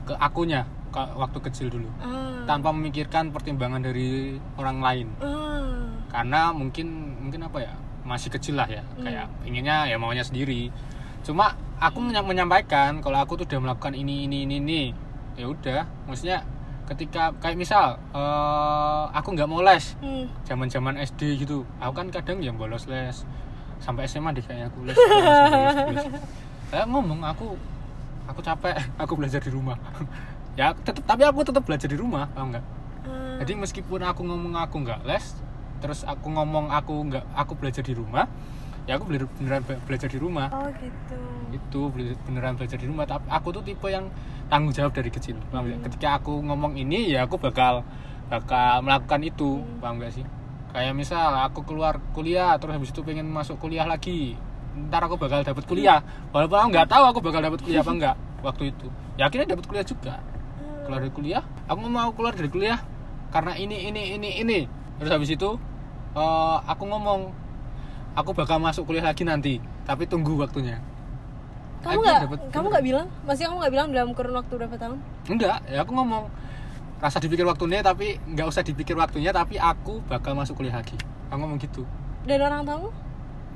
[0.03, 2.43] ke akunya ka- waktu kecil dulu ah.
[2.43, 5.87] tanpa memikirkan pertimbangan dari orang lain ah.
[6.07, 6.87] karena mungkin
[7.19, 9.01] mungkin apa ya masih kecil lah ya Hmm.
[9.01, 10.67] kayak inginnya ya maunya sendiri
[11.23, 14.81] cuma aku menya- menyampaikan kalau aku tuh udah melakukan ini ini ini ini
[15.33, 16.43] ya udah maksudnya
[16.83, 20.27] ketika kayak misal eh, aku nggak mau les Hmm.
[20.43, 23.23] zaman zaman SD gitu aku kan kadang yang bolos les
[23.79, 25.23] sampai SMA deh kayaknya aku les, les,
[25.95, 26.05] les, les.
[26.67, 27.55] saya ngomong aku
[28.25, 29.77] aku capek aku belajar di rumah
[30.59, 32.65] ya tetep, tapi aku tetap belajar di rumah paham nggak
[33.03, 33.35] Ah.
[33.35, 35.35] jadi meskipun aku ngomong aku nggak les
[35.79, 38.31] terus aku ngomong aku nggak aku belajar di rumah
[38.83, 41.19] ya aku bener- beneran be- belajar di rumah oh gitu
[41.51, 41.79] itu
[42.23, 44.07] beneran belajar di rumah tapi aku tuh tipe yang
[44.47, 45.67] tanggung jawab dari kecil paham?
[45.67, 45.83] Hmm.
[45.83, 47.83] ketika aku ngomong ini ya aku bakal
[48.27, 49.83] bakal melakukan itu Hmm.
[49.83, 50.23] paham gak sih
[50.71, 54.39] kayak misal aku keluar kuliah terus habis itu pengen masuk kuliah lagi
[54.73, 55.99] ntar aku bakal dapat kuliah.
[56.33, 58.87] Walaupun aku nggak tahu aku bakal dapat kuliah apa enggak waktu itu.
[59.15, 60.15] Ya akhirnya dapat kuliah juga.
[60.83, 61.43] Keluar dari kuliah.
[61.69, 62.79] Aku mau keluar dari kuliah
[63.29, 64.59] karena ini ini ini ini.
[64.97, 65.49] Terus habis itu
[66.17, 67.33] eh, aku ngomong
[68.13, 70.81] aku bakal masuk kuliah lagi nanti tapi tunggu waktunya.
[71.83, 73.07] Kamu nggak kamu nggak bilang?
[73.27, 74.97] Masih kamu nggak bilang dalam kurun waktu berapa tahun?
[75.27, 75.57] Enggak.
[75.67, 76.31] Ya aku ngomong
[77.03, 80.95] rasa dipikir waktunya tapi nggak usah dipikir waktunya tapi aku bakal masuk kuliah lagi.
[81.27, 81.83] Aku ngomong gitu.
[82.23, 82.87] Dan orang tamu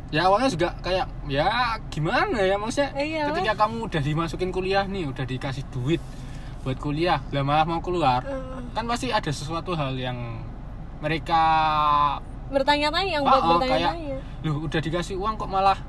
[0.08, 1.48] ya awalnya juga kayak ya
[1.88, 2.96] gimana ya maksudnya?
[2.96, 6.00] Eh, iya, ketika kamu udah dimasukin kuliah nih udah dikasih duit
[6.63, 8.39] buat kuliah lah malah mau keluar Eh,
[8.72, 10.15] kan pasti ada sesuatu hal yang
[11.00, 11.41] mereka
[12.48, 14.17] bertanya-tanya yang Ah, buat oh, bertanya-tanya.
[14.41, 15.80] Loh udah dikasih uang kok malah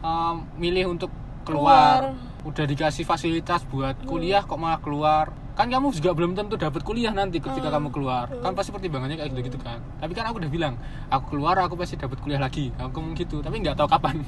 [0.00, 1.12] um, milih untuk
[1.44, 2.48] keluar, Keluar.
[2.48, 7.10] udah dikasih fasilitas buat kuliah kok malah keluar kan kamu juga belum tentu dapat kuliah
[7.10, 8.30] nanti ketika kamu keluar.
[8.30, 9.82] Kan pasti pertimbangannya kayak gitu gitu kan.
[9.98, 10.78] Tapi kan aku udah bilang
[11.10, 12.70] aku keluar aku pasti dapat kuliah lagi.
[12.78, 14.22] Aku ngomong gitu tapi nggak tahu kapan.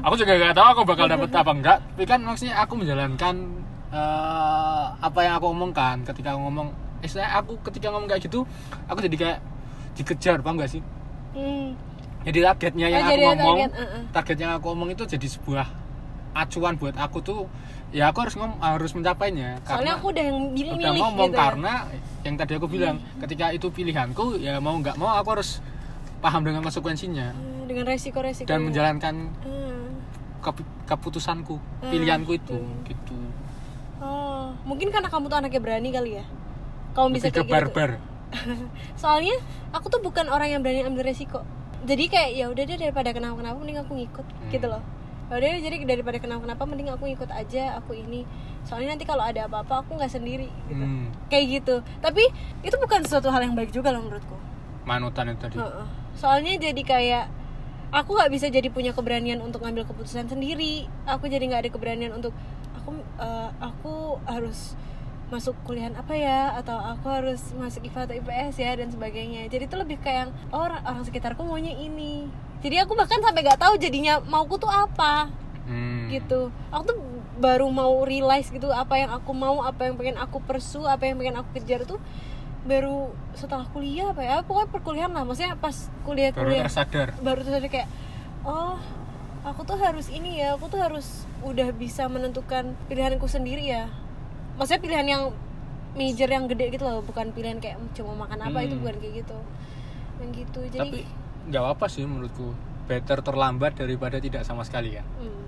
[0.00, 3.34] Aku juga nggak tahu aku bakal dapat apa enggak tapi kan maksudnya aku menjalankan
[3.92, 6.00] eh, apa yang aku omongkan.
[6.08, 6.68] Ketika aku ngomong
[7.04, 8.44] eh saya aku ketika ngomong kayak gitu
[8.88, 9.38] aku jadi kayak
[9.96, 10.82] dikejar paham gak sih?
[11.30, 11.72] Hmm.
[12.26, 14.02] jadi targetnya yang Oh, aku ngomong target, uh-uh.
[14.12, 15.66] target yang aku ngomong itu jadi sebuah
[16.34, 17.40] acuan buat aku tuh
[17.90, 19.58] ya aku harus ngom harus mencapainya.
[19.62, 21.42] Soalnya aku udah yang milih udah milih ngomong gitu ya.
[21.42, 21.72] karena
[22.20, 25.58] yang tadi aku bilang ketika itu pilihanku ya mau nggak mau aku harus
[26.18, 27.32] paham dengan konsekuensinya.
[27.32, 29.90] Hmm, dengan resiko-resiko dan menjalankan Hmm.
[30.40, 32.86] kepu- keputusanku Hmm, pilihanku itu hmm.
[32.86, 33.18] gitu.
[33.98, 36.24] Oh mungkin karena kamu tuh anaknya berani kali ya?
[36.92, 37.54] Kamu bisa ke kayak gitu.
[37.54, 37.90] barbar.
[39.00, 39.34] Soalnya
[39.70, 41.42] aku tuh bukan orang yang berani ambil resiko.
[41.80, 44.50] Jadi kayak ya udah deh daripada kenapa-kenapa mending aku ngikut Hmm.
[44.50, 44.82] gitu loh.
[44.82, 44.99] Ya
[45.38, 48.26] udah jadi daripada kenapa-kenapa mending aku ngikut aja aku ini.
[48.66, 50.82] Soalnya nanti kalau ada apa-apa aku nggak sendiri gitu.
[50.82, 51.74] Hmm, kayak gitu.
[52.02, 52.26] Tapi
[52.66, 54.34] itu bukan sesuatu hal yang baik juga loh menurutku.
[54.82, 55.56] Manutan itu tadi.
[56.18, 57.24] Soalnya jadi kayak
[57.94, 60.90] aku nggak bisa jadi punya keberanian untuk ngambil keputusan sendiri.
[61.06, 62.34] Aku jadi nggak ada keberanian untuk
[62.74, 64.74] aku eh, aku harus
[65.30, 66.58] masuk kuliah apa ya?
[66.58, 69.46] Atau aku harus masuk IPA atau IPS ya dan sebagainya.
[69.46, 72.26] Jadi itu lebih kayak yang, oh, orang, orang sekitarku maunya ini
[72.60, 75.28] jadi aku bahkan sampai nggak tahu jadinya mauku tuh apa.
[75.70, 76.10] Hmm.
[76.10, 76.50] gitu.
[76.74, 76.98] Aku tuh
[77.38, 81.14] baru mau realize gitu apa yang aku mau apa yang pengen aku persu apa yang
[81.14, 82.02] pengen aku kejar tuh
[82.66, 84.36] baru setelah kuliah apa ya?
[84.42, 85.22] Pokoknya perkuliahan lah.
[85.22, 87.08] Maksudnya pas kuliah baru kuliah tersadar.
[87.22, 87.86] baru tuh kayak
[88.42, 88.82] oh
[89.46, 93.86] aku tuh harus ini ya aku tuh harus udah bisa menentukan pilihanku sendiri ya.
[94.58, 95.22] Maksudnya pilihan yang
[95.94, 98.82] major yang gede gitu loh bukan pilihan kayak cuma makan apa itu Hmm.
[98.82, 99.38] bukan kayak gitu.
[100.18, 100.60] Yang gitu.
[100.74, 101.00] Jadi tapi
[101.48, 102.52] nggak apa sih menurutku.
[102.90, 105.06] Better terlambat daripada tidak sama sekali kan?
[105.22, 105.46] Hmm,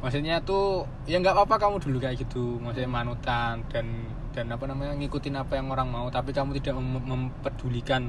[0.00, 2.56] maksudnya tuh ya nggak apa-apa kamu dulu kayak gitu.
[2.58, 6.08] Maksudnya manutan dan dan apa namanya ngikutin apa yang orang mau.
[6.08, 8.08] Tapi kamu tidak mem- mempedulikan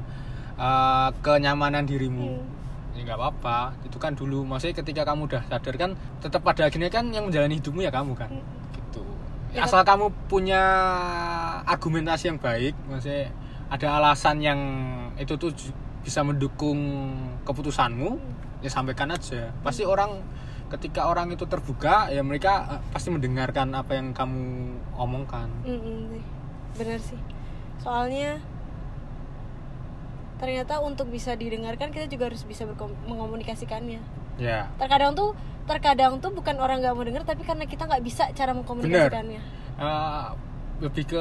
[0.56, 2.40] uh, kenyamanan dirimu.
[2.40, 2.96] Hmm.
[2.96, 3.76] ya nggak apa-apa.
[3.84, 4.48] Itu kan dulu.
[4.48, 5.90] Maksudnya ketika kamu udah sadar kan
[6.24, 8.32] tetap pada akhirnya kan yang menjalani hidupmu ya kamu kan?
[8.32, 8.72] Hmm.
[8.72, 9.04] gitu.
[9.52, 10.62] Ya, asal kamu punya
[11.66, 13.34] argumentasi yang baik maksudnya
[13.70, 14.60] ada alasan yang
[15.18, 15.50] itu tuh
[16.00, 16.78] bisa mendukung
[17.44, 18.20] keputusanmu
[18.64, 19.52] ya sampaikan aja.
[19.64, 20.20] Pasti orang
[20.70, 25.50] ketika orang itu terbuka ya mereka eh, pasti mendengarkan apa yang kamu omongkan.
[25.66, 26.24] Mm-mm sih.
[26.78, 27.20] bener sih.
[27.82, 28.38] Soalnya
[30.40, 32.64] ternyata untuk bisa didengarkan kita juga harus bisa
[33.04, 34.00] mengomunikasikannya.
[34.40, 34.72] Ya.
[34.80, 35.36] Terkadang tuh
[35.68, 40.26] terkadang tuh bukan orang nggak mau denger tapi karena kita nggak bisa cara mengkomunikasikannya Eh,
[40.84, 41.20] lebih ke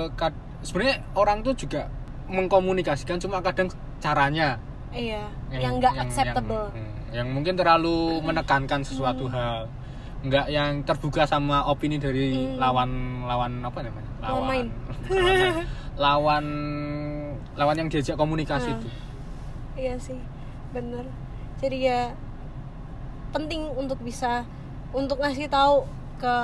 [0.68, 1.88] sebenarnya orang tuh juga
[2.28, 3.72] mengkomunikasikan cuma kadang
[4.04, 4.60] caranya
[4.92, 9.34] iya yang nggak yang- acceptable yang, yang mungkin terlalu menekankan sesuatu Hmm.
[9.34, 9.58] hal
[10.20, 12.60] nggak yang terbuka sama opini dari Hmm.
[12.60, 12.90] lawan
[13.24, 14.68] lawan apa namanya Lawan lawan
[15.96, 16.46] lawan
[17.56, 18.78] lawan yang diajak komunikasi Hmm.
[18.78, 18.88] itu
[19.78, 20.20] iya sih
[20.70, 21.08] bener
[21.58, 22.02] jadi ya
[23.30, 24.44] penting untuk bisa
[24.90, 25.86] untuk ngasih tahu
[26.18, 26.36] ke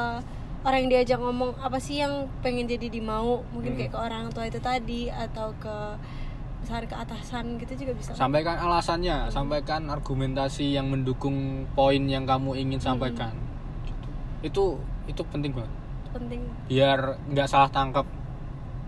[0.62, 3.80] orang yang diajak ngomong apa sih yang pengen jadi dimau mungkin Hmm.
[3.80, 5.78] kayak ke orang tua itu tadi atau ke
[6.66, 8.66] misalnya ke atasan gitu juga bisa sampaikan Hmm.
[8.68, 12.98] alasannya sampaikan argumentasi yang mendukung poin yang kamu ingin Hmm.
[12.98, 13.38] sampaikan
[13.86, 14.02] Gitu.
[14.44, 14.64] itu
[15.06, 15.70] itu penting banget
[16.10, 17.00] penting biar
[17.30, 18.10] nggak salah tangkap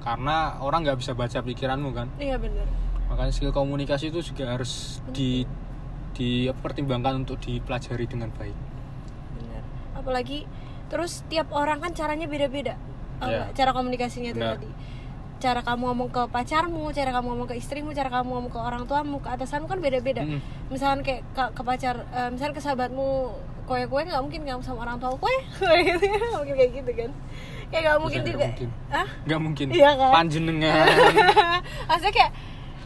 [0.01, 2.65] karena orang nggak bisa baca pikiranmu kan iya bener
[3.07, 5.45] makanya skill komunikasi itu juga harus di
[6.11, 8.57] dipertimbangkan untuk dipelajari dengan baik
[9.37, 9.61] bener
[9.93, 10.49] apalagi
[10.89, 12.73] terus tiap orang kan caranya beda-beda
[13.19, 13.53] nggak?
[13.53, 14.57] cara komunikasinya itu Benar.
[14.57, 14.69] tadi
[15.37, 18.83] cara kamu ngomong ke pacarmu cara kamu ngomong ke istrimu cara kamu ngomong ke orang
[18.83, 20.39] tuamu ke atasanmu kan beda-beda Mm.
[20.67, 23.07] misalkan kayak ke, ke pacar eh, misalkan ke sahabatmu
[23.63, 25.35] kue kue nggak mungkin kamu sama orang tua kue
[25.87, 27.11] gitu mungkin kayak gitu kan
[27.67, 28.69] kayak nggak mungkin Bisa, juga nggak mungkin.
[28.89, 30.11] ah nggak mungkin Iya kan?
[30.11, 30.85] panjenengan
[31.89, 32.31] maksudnya kayak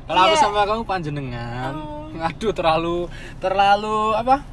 [0.03, 1.73] kalau aku iya, sama kamu panjenengan
[2.11, 2.27] Oh.
[2.27, 2.97] aduh terlalu
[3.39, 4.43] terlalu apa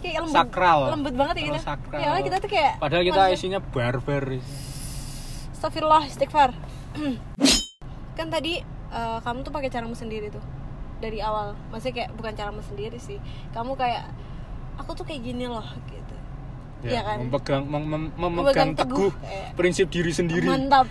[0.00, 0.80] kayak lembut sakral.
[0.88, 2.00] lembut banget ya kita sakral.
[2.00, 4.24] ya kita tuh kayak padahal kita isinya barbar
[5.54, 6.52] Astagfirullah, istighfar.
[8.18, 10.42] kan tadi eh, kamu tuh pakai caramu sendiri tuh
[10.98, 11.52] dari awal.
[11.68, 13.18] Maksudnya kayak bukan caramu sendiri sih.
[13.50, 14.08] Kamu kayak
[14.76, 16.14] aku tuh kayak gini loh gitu.
[16.84, 17.16] Iya kan?
[17.18, 19.08] memegang mem- mem- Memegang memegang teguh.
[19.08, 19.48] teguh Eh.
[19.56, 20.84] prinsip diri sendiri Mantap.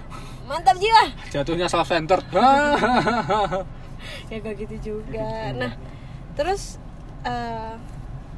[0.43, 1.03] Mantap jiwa.
[1.29, 2.25] jatuhnya self centered
[4.31, 5.53] ya gak gitu juga.
[5.53, 5.71] Nah,
[6.33, 6.81] terus
[7.23, 7.73] eh,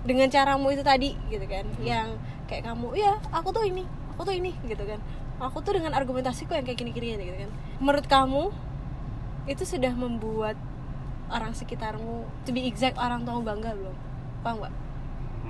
[0.05, 2.13] dengan caramu itu tadi gitu kan, yang
[2.45, 3.81] kayak kamu, ya aku tuh ini,
[4.13, 4.99] aku tuh ini gitu kan.
[5.39, 7.51] Aku tuh dengan argumentasiku yang kayak gini-gini gitu kan.
[7.83, 8.43] Menurut kamu
[9.45, 10.55] itu sudah membuat
[11.29, 13.95] orang sekitarmu, to be exact orang tuamu bangga belum?
[14.41, 14.73] Paham gak?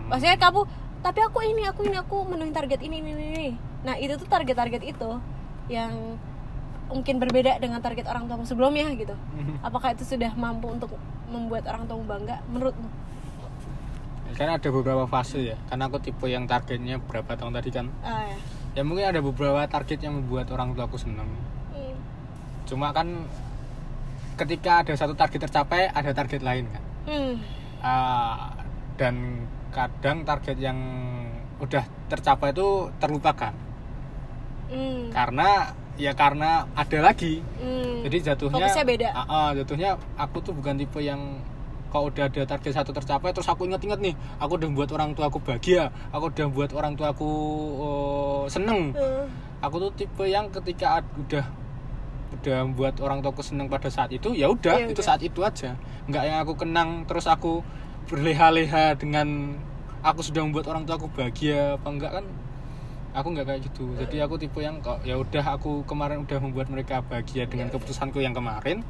[0.10, 0.62] Maksudnya kamu,
[1.04, 3.50] tapi aku ini, aku ini, aku menuhin target ini, ini, ini,
[3.86, 5.10] nah itu tuh target-target itu
[5.70, 6.18] yang
[6.90, 9.14] mungkin berbeda dengan target orang tua sebelumnya gitu
[9.66, 10.94] apakah itu sudah mampu untuk
[11.30, 12.90] membuat orang tua bangga menurutmu
[14.36, 18.30] karena ada beberapa fase ya karena aku tipe yang targetnya berapa tahun tadi kan ah,
[18.30, 18.38] ya.
[18.76, 21.28] Ya mungkin ada beberapa target yang membuat orang tua aku senang
[21.72, 21.96] Hmm.
[22.68, 23.08] cuma kan
[24.36, 27.34] ketika ada satu target tercapai ada target lain kan Hmm.
[27.80, 28.52] Ah,
[28.98, 30.76] dan kadang target yang
[31.58, 33.54] udah tercapai itu terlupakan
[34.68, 35.08] Hmm.
[35.10, 38.04] karena ya karena ada lagi Hmm.
[38.04, 39.10] jadi jatuhnya Fokusnya beda.
[39.14, 41.40] Ah, ah, jatuhnya aku tuh bukan tipe yang
[41.96, 43.32] kalau udah ada target satu tercapai?
[43.32, 45.88] Terus aku inget-inget nih aku udah buat orang tua aku bahagia.
[46.12, 47.32] Aku udah buat orang tua aku
[47.80, 48.92] oh, seneng.
[48.92, 49.32] Hmm.
[49.64, 51.48] aku tuh tipe yang ketika udah
[52.36, 55.08] udah buat orang tuaku seneng pada saat itu ya udah Ya itu udah.
[55.08, 55.80] saat itu aja.
[56.12, 57.64] Nggak yang aku kenang terus aku
[58.12, 59.56] berleha-leha dengan
[60.04, 62.26] aku sudah membuat orang tua aku bahagia apa enggak kan?
[63.16, 63.88] Aku nggak kayak gitu.
[63.96, 68.20] Jadi aku tipe yang kok ya udah aku kemarin udah membuat mereka bahagia dengan keputusanku
[68.20, 68.84] yang kemarin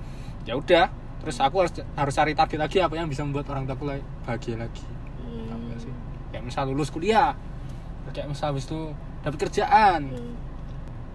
[0.50, 0.90] ya udah
[1.26, 4.62] terus aku harus harus cari target lagi apa yang bisa membuat orang tuaku la- bahagia
[4.62, 4.86] lagi.
[5.18, 5.74] Hmm.
[5.76, 5.90] Sih?
[6.30, 7.34] Kayak misal lulus kuliah.
[8.14, 8.94] Kayak misal habis itu
[9.26, 10.14] dapat kerjaan.
[10.14, 10.34] Hmm.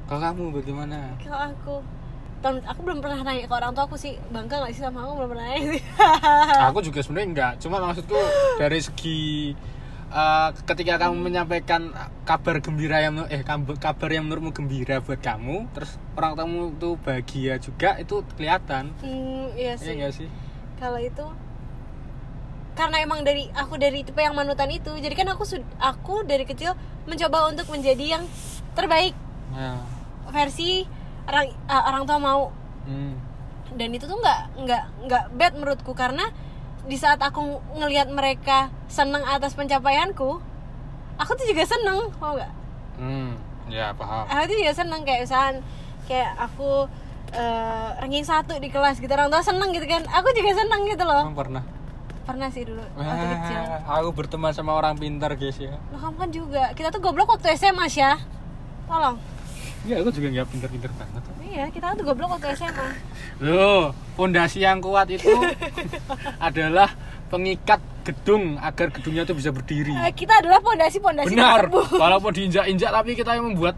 [0.05, 1.15] kalau kamu bagaimana?
[1.23, 1.75] Kalau aku.
[2.41, 4.19] Tahun- aku belum pernah nanya ke orang tua aku sih.
[4.35, 5.23] Bangga nggak sih sama aku?
[5.23, 5.83] Belum pernah nanya sih.
[6.67, 8.19] Aku juga sebenarnya enggak cuma maksudku
[8.61, 9.55] dari segi
[10.11, 11.95] eh, ketika kamu menyampaikan
[12.27, 17.57] kabar gembira yang eh kabar yang menurutmu gembira buat kamu terus orang kamu tuh bahagia
[17.63, 18.93] juga itu kelihatan.
[19.01, 19.95] Hmm, iya iya sih.
[19.95, 20.29] enggak sih?
[20.77, 21.27] Kalau itu
[22.75, 25.45] karena emang dari aku dari tipe yang manutan itu jadi kan aku
[25.77, 28.25] aku dari kecil mencoba untuk menjadi yang
[28.75, 29.13] terbaik.
[29.53, 30.87] Nah versi
[31.27, 32.45] orang uh, orang tua mau.
[32.81, 33.13] Hmm.
[33.71, 36.27] dan itu tuh nggak nggak nggak bad menurutku karena
[36.89, 40.41] di saat aku ngelihat mereka seneng atas pencapaianku
[41.21, 42.53] aku tuh juga seneng mau nggak?
[43.01, 43.37] Hmm.
[43.71, 44.25] ya paham.
[44.27, 45.57] Aku tuh juga seneng kayak misalkan
[46.09, 46.89] kayak aku
[47.37, 50.03] eh, ranking satu di kelas gitu orang tua seneng gitu kan.
[50.11, 51.23] Aku juga seneng gitu loh.
[51.29, 51.63] Kamu pernah?
[52.25, 53.61] Pernah sih dulu waktu kecil.
[53.85, 55.77] aku berteman sama orang pintar guys ya.
[55.93, 56.65] Loh, kamu kan juga.
[56.75, 58.19] Kita tuh goblok waktu SMA Syah.
[58.91, 59.40] Tolong
[59.81, 61.23] Iya, aku juga nggak pintar-pintar banget.
[61.41, 62.89] iya kita tuh goblok waktu SMA
[63.41, 65.33] Loh, fondasi yang kuat itu
[66.47, 66.93] adalah
[67.33, 69.95] pengikat gedung agar gedungnya itu bisa berdiri.
[69.95, 71.69] Eh, kita adalah pondasi-pondasi Benar.
[71.69, 71.97] tersebut.
[72.05, 73.77] Walaupun diinjak-injak tapi kita yang membuat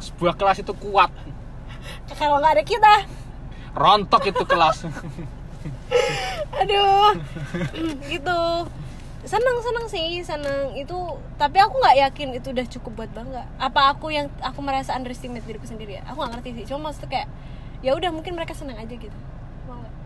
[0.00, 1.10] sebuah kelas itu kuat.
[2.16, 2.94] kalau nggak ada kita
[3.76, 4.84] Rontok itu kelas.
[6.62, 7.14] aduh
[8.06, 8.40] gitu
[9.22, 10.74] seneng seneng sih seneng.
[10.74, 13.46] Itu tapi aku nggak yakin itu udah cukup buat bangga.
[13.58, 16.02] Apa aku yang aku merasa underestimate diriku sendiri ya?
[16.10, 16.64] Aku nggak ngerti sih.
[16.70, 17.28] Cuma maksudnya kayak
[17.82, 19.18] ya udah mungkin mereka seneng aja gitu.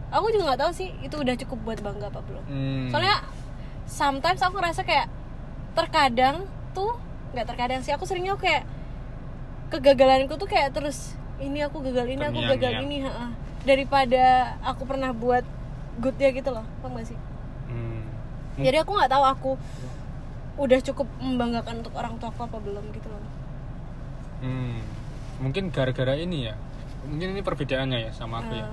[0.07, 2.44] Aku juga nggak tahu sih itu udah cukup buat bangga apa belum.
[2.46, 2.87] Hmm.
[2.94, 3.26] soalnya
[3.90, 5.11] sometimes aku ngerasa kayak
[5.74, 6.94] terkadang tuh
[7.35, 7.92] nggak terkadang sih.
[7.92, 8.64] Aku seringnya kayak
[9.72, 13.35] kegagalanku tuh kayak terus ini aku gagal ini aku gagal ini ha-ha.
[13.66, 15.42] daripada aku pernah buat
[15.98, 16.64] good ya gitu loh.
[16.81, 17.18] Paham gak sih.
[18.58, 19.50] Jadi aku nggak tahu aku
[20.56, 23.22] udah cukup membanggakan untuk orang tua aku apa belum gitu loh
[24.36, 24.84] Hmm.
[25.38, 26.54] Mungkin gara-gara ini ya.
[27.02, 28.64] Mungkin ini perbedaannya ya sama aku ya.
[28.64, 28.72] Ah.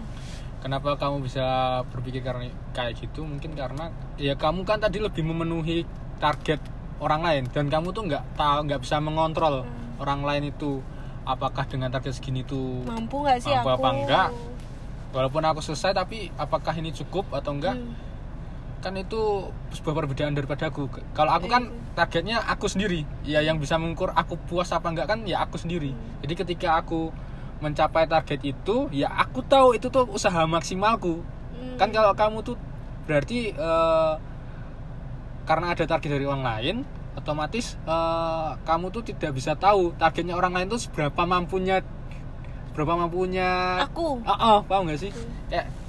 [0.59, 1.43] Kenapa kamu bisa
[1.87, 3.23] berpikir karena kayak gitu?
[3.23, 5.87] Mungkin karena ya kamu kan tadi lebih memenuhi
[6.19, 6.59] target
[6.99, 9.99] orang lain dan kamu tuh nggak tahu nggak bisa mengontrol Hmm.
[9.99, 10.79] orang lain itu
[11.23, 14.29] apakah dengan target segini tuh mampu nggak sih Mampu aku apa enggak?
[15.11, 17.91] walaupun aku selesai tapi apakah ini cukup atau enggak Hmm.
[18.83, 20.91] Kan itu sebuah perbedaan daripada aku.
[21.15, 23.07] Kalau aku kan targetnya aku sendiri.
[23.23, 25.95] Ya yang bisa mengukur aku puas apa enggak kan ya aku sendiri.
[26.19, 27.15] Jadi ketika aku
[27.63, 31.23] mencapai target itu ya aku tahu itu tuh usaha maksimalku.
[31.53, 31.79] Hmm.
[31.79, 32.59] kan kalau kamu tuh
[33.07, 34.13] berarti eh,
[35.47, 36.75] karena ada target dari orang lain
[37.15, 41.79] otomatis eh, kamu tuh tidak bisa tahu targetnya orang lain tuh seberapa mampunya
[42.73, 44.19] seberapa mampunya aku?
[44.25, 45.11] Ah, ah, paham gak sih?
[45.47, 45.82] Kayak gua-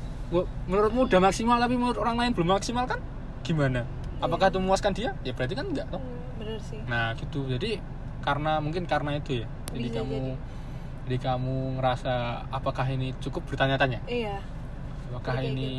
[0.65, 2.99] menurutmu udah maksimal tapi menurut orang lain belum maksimal kan?
[3.43, 3.87] Gimana?
[4.19, 5.13] Apakah itu memuaskan dia?
[5.23, 6.01] Ya berarti kan enggak toh.
[6.01, 7.47] Hmm, bener sih Nah, gitu.
[7.47, 7.79] Jadi
[8.21, 9.47] karena mungkin karena itu ya.
[9.71, 10.35] Jadi Bisa kamu jadi.
[11.05, 12.13] jadi kamu ngerasa
[12.49, 14.01] apakah ini cukup bertanya-tanya?
[14.07, 14.41] iya
[15.07, 15.71] Apakah Jadi ini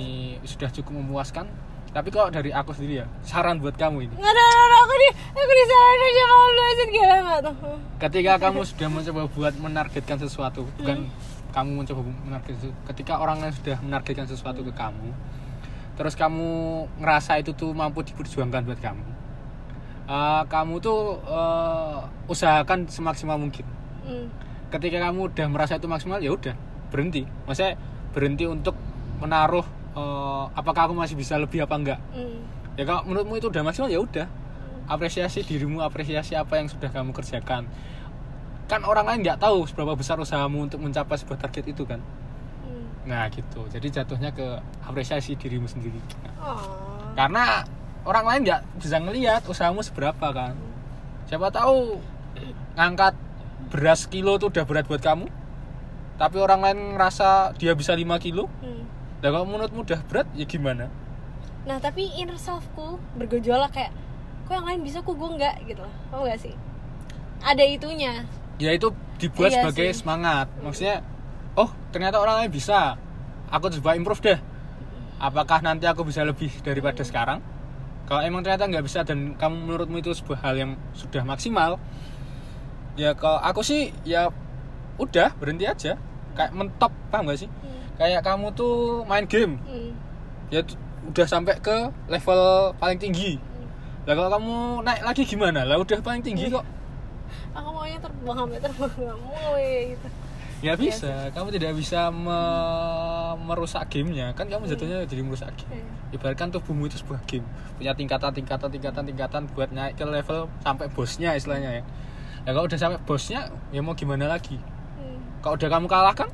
[0.46, 1.50] sudah cukup memuaskan?
[1.90, 4.14] Tapi kok dari aku sendiri ya, saran buat kamu ini.
[4.14, 4.46] nggak ada
[4.78, 7.56] aku di aku disalahin aja mau lu aja gila nggak tuh
[7.98, 11.08] Ketika kamu sudah mencoba buat menargetkan sesuatu, bukan
[11.56, 12.04] kamu mencoba
[12.44, 12.76] sesuatu.
[12.92, 15.16] Ketika orang lain sudah menargetkan sesuatu ke kamu,
[15.96, 19.06] terus kamu ngerasa itu tuh mampu diperjuangkan buat kamu,
[20.12, 23.64] eh, kamu tuh eh, usahakan semaksimal mungkin.
[24.04, 24.28] Hmm.
[24.68, 26.52] Ketika kamu udah merasa itu maksimal, ya udah
[26.92, 27.24] berhenti.
[27.48, 27.80] Maksudnya
[28.12, 28.76] berhenti untuk
[29.24, 29.64] menaruh
[29.96, 32.00] eh, apakah aku masih bisa lebih apa enggak.
[32.12, 32.44] Hmm.
[32.76, 34.28] Ya kalau menurutmu itu udah maksimal ya udah.
[34.86, 37.66] Apresiasi dirimu, apresiasi apa yang sudah kamu kerjakan.
[38.66, 42.02] Kan orang lain nggak tahu seberapa besar usahamu untuk mencapai sebuah target itu kan?
[42.66, 42.86] Hmm.
[43.06, 43.66] nah gitu.
[43.70, 46.00] Jadi jatuhnya ke apresiasi dirimu sendiri.
[46.42, 46.62] Oh.
[47.16, 47.66] karena
[48.06, 50.58] orang lain nggak bisa ngelihat usahamu seberapa kan?
[51.26, 51.98] Siapa tahu
[52.76, 53.16] ngangkat
[53.72, 55.26] beras kilo tuh udah berat buat kamu
[56.16, 58.48] tapi orang lain ngerasa dia bisa 5 kilo.
[58.64, 58.88] Hmm.
[59.20, 60.88] dan kalau menurutmu udah berat ya gimana?
[61.66, 63.92] Nah tapi inner selfku bergejolak kayak
[64.46, 65.96] kok yang lain bisa kok gue enggak gitu loh.
[66.14, 66.54] Tau gak sih?
[67.42, 68.24] Ada itunya
[68.62, 69.98] ya itu dibuat Iya sebagai sih.
[70.04, 70.48] semangat.
[70.60, 71.04] Maksudnya
[71.56, 73.00] oh ternyata orang lain bisa.
[73.52, 74.40] Aku coba improve deh.
[75.22, 77.40] Apakah nanti aku bisa lebih daripada sekarang?
[78.06, 81.82] Kalau emang ternyata nggak bisa dan kamu menurutmu itu sebuah hal yang sudah maksimal
[82.96, 84.30] ya kalau aku sih ya
[85.00, 86.00] udah berhenti aja.
[86.36, 87.50] Kayak mentok paham gak sih?
[87.50, 87.96] Hmm.
[87.96, 89.56] kayak kamu tuh main game.
[89.64, 89.96] Hmm.
[90.52, 90.62] ya
[91.08, 93.40] udah sampai ke level paling tinggi.
[94.06, 95.64] Lah kalau kamu naik lagi gimana?
[95.64, 96.62] Lah udah paling tinggi kok
[97.56, 98.92] Aku maunya terbang sampai terbang
[99.56, 100.08] ya gitu.
[100.64, 101.30] Ya bisa.
[101.36, 104.34] kamu tidak bisa me- merusak gamenya.
[104.34, 105.84] Kan kamu jatuhnya jadi merusak game.
[105.84, 106.16] Hmm.
[106.16, 107.46] ibaratkan tubuhmu itu sebuah game.
[107.76, 111.84] Punya tingkatan tingkatan tingkatan tingkatan buat naik ke level sampai bosnya istilahnya ya.
[112.46, 114.58] Ya kalau udah sampai bosnya ya mau gimana lagi?
[115.00, 115.20] Hmm.
[115.44, 116.30] kalau udah kamu kalahkan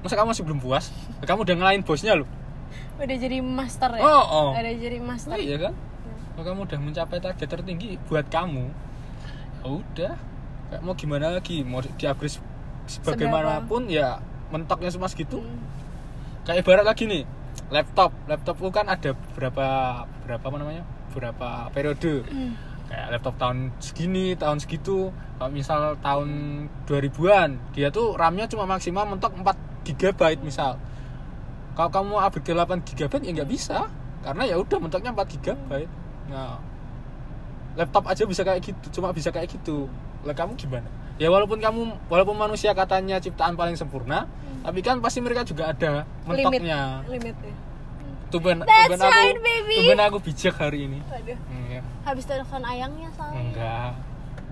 [0.00, 0.94] masa kamu masih belum puas?
[1.18, 2.28] Ya, kamu udah ngelain bosnya loh.
[2.96, 4.02] Udah jadi master ya?
[4.04, 4.50] Oh, oh.
[4.56, 5.34] Udah jadi master.
[5.34, 5.74] Nah, iya kan?
[6.36, 8.85] Kalau kamu udah mencapai target tertinggi buat kamu ya
[9.68, 10.14] udah.
[10.66, 11.62] Kayak mau gimana lagi?
[11.62, 12.38] Mau di upgrade
[12.86, 15.58] sebagaimanapun ya mentoknya cuma segitu Hmm.
[16.46, 17.26] kayak ibarat lagi nih
[17.68, 18.14] laptop.
[18.30, 19.66] Laptop itu kan ada berapa
[20.22, 20.82] berapa apa namanya?
[21.10, 22.22] Berapa periode.
[22.26, 22.54] Hmm.
[22.86, 25.10] kayak laptop tahun segini tahun segitu.
[25.10, 26.28] Kalau misal tahun
[26.86, 30.78] 2000-an dia tuh RAM-nya cuma maksimal mentok 4 GB misal.
[31.74, 33.90] Kalau kamu upgrade ke 8 GB ya nggak bisa.
[34.22, 35.70] Karena ya udah mentoknya 4 GB
[36.26, 36.58] nah
[37.76, 39.86] laptop aja bisa kayak gitu cuma bisa kayak gitu
[40.24, 44.24] lah kamu gimana ya walaupun kamu walaupun manusia katanya ciptaan paling sempurna
[44.64, 47.54] tapi kan pasti mereka juga ada mentoknya Limit Limit ya
[48.26, 49.86] Tuban, That's tuban aku, right, baby.
[49.86, 50.98] tuban aku bijak hari ini.
[51.14, 51.78] Aduh Iya.
[52.02, 53.92] Habis telepon ayangnya soalnya Enggak,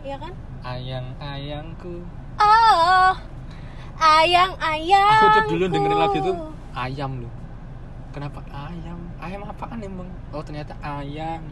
[0.07, 0.33] Iya kan?
[0.63, 2.07] ayang-ayangku.
[2.39, 3.13] Oh
[3.99, 6.33] Ayang-ayang Aku tuh dulu dengerin lagu itu
[6.71, 7.33] ayam loh.
[8.15, 8.99] Kenapa ayam?
[9.19, 10.07] Ayam apaan emang?
[10.31, 11.43] Oh ternyata ayang.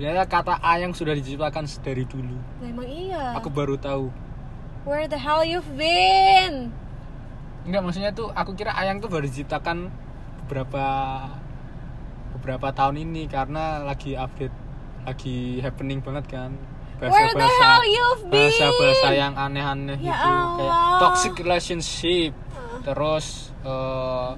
[0.00, 2.32] Ternyata kata ayang sudah diciptakan dari dulu.
[2.56, 4.08] Nah, emang iya Aku baru tahu.
[4.82, 6.72] Where the hell you've been?
[7.62, 9.92] Enggak maksudnya tuh aku kira ayang tuh baru diciptakan
[10.40, 10.80] beberapa
[12.32, 14.56] beberapa tahun ini karena lagi update
[15.04, 16.56] lagi happening banget kan
[16.96, 18.48] Where the hell you've been?
[18.48, 20.98] bahasa-bahasa yang aneh-aneh Ya gitu kayak Allah.
[20.98, 22.32] toxic relationship
[22.80, 24.30] terus eh,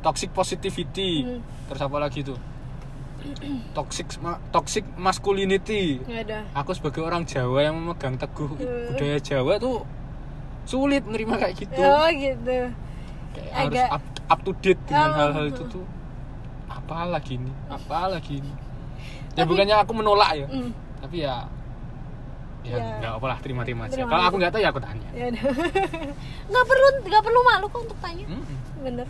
[0.00, 1.42] toxic positivity Hmm.
[1.66, 2.38] terus apa lagi tuh
[3.72, 6.00] toxic ma- toxic masculinity.
[6.02, 6.44] Ada.
[6.54, 8.88] Aku sebagai orang Jawa yang memegang teguh Hmm.
[8.88, 9.82] budaya Jawa tuh
[10.64, 11.78] sulit menerima kayak gitu.
[11.78, 12.58] Oh gitu.
[13.32, 15.16] Kayak agak- harus up, up to date dengan Oh.
[15.16, 15.84] hal-hal itu tuh.
[16.66, 18.52] Apa lagi ini apa lagi ini
[19.30, 20.70] ya Tapi- bukannya aku menolak ya Hmm.
[21.00, 21.36] tapi ya
[22.62, 22.86] ya Ya.
[22.98, 23.92] nggak apa lah terima-terima aja.
[23.94, 25.08] Terima kalau aku nggak tahu ya aku tanya.
[25.10, 25.26] Ya
[26.50, 28.24] nggak perlu nggak perlu malu kok untuk tanya.
[28.26, 28.56] Mm-mm.
[28.80, 29.06] bener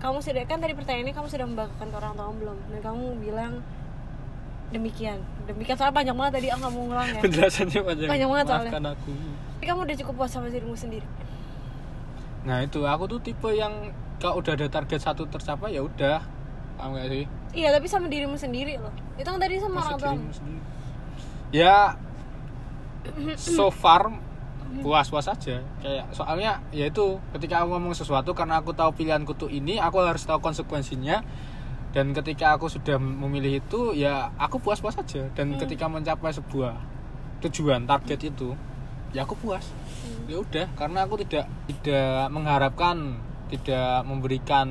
[0.00, 2.58] kamu sudah kan tadi pertanyaannya kamu sudah membanggakan ke orang tua belum?
[2.72, 3.52] Dan kamu bilang
[4.72, 5.18] demikian.
[5.44, 7.20] Demikian soalnya panjang banget tadi aku nggak mau ngulang ya.
[7.20, 8.08] Penjelasannya panjang.
[8.08, 8.72] Panjang banget soalnya.
[8.96, 9.12] aku.
[9.60, 11.06] Tapi kamu udah cukup puas sama dirimu sendiri.
[12.48, 16.24] Nah itu aku tuh tipe yang kalau udah ada target satu tercapai ya udah.
[16.80, 17.24] Paham nggak sih?
[17.52, 18.94] Iya tapi sama dirimu sendiri loh.
[19.20, 20.12] Itu kan tadi sama Masa orang tua
[21.50, 21.98] ya
[23.34, 24.14] so far
[24.78, 25.58] puas-puas aja.
[25.82, 29.98] Kayak soalnya ya itu ketika aku ngomong sesuatu karena aku tahu pilihanku tuh ini aku
[30.00, 31.26] harus tahu konsekuensinya.
[31.90, 35.26] Dan ketika aku sudah memilih itu ya aku puas-puas aja.
[35.34, 36.78] Dan ketika mencapai sebuah
[37.42, 38.54] tujuan target itu
[39.10, 39.66] ya aku puas.
[40.30, 43.18] Ya udah karena aku tidak tidak mengharapkan
[43.50, 44.70] tidak memberikan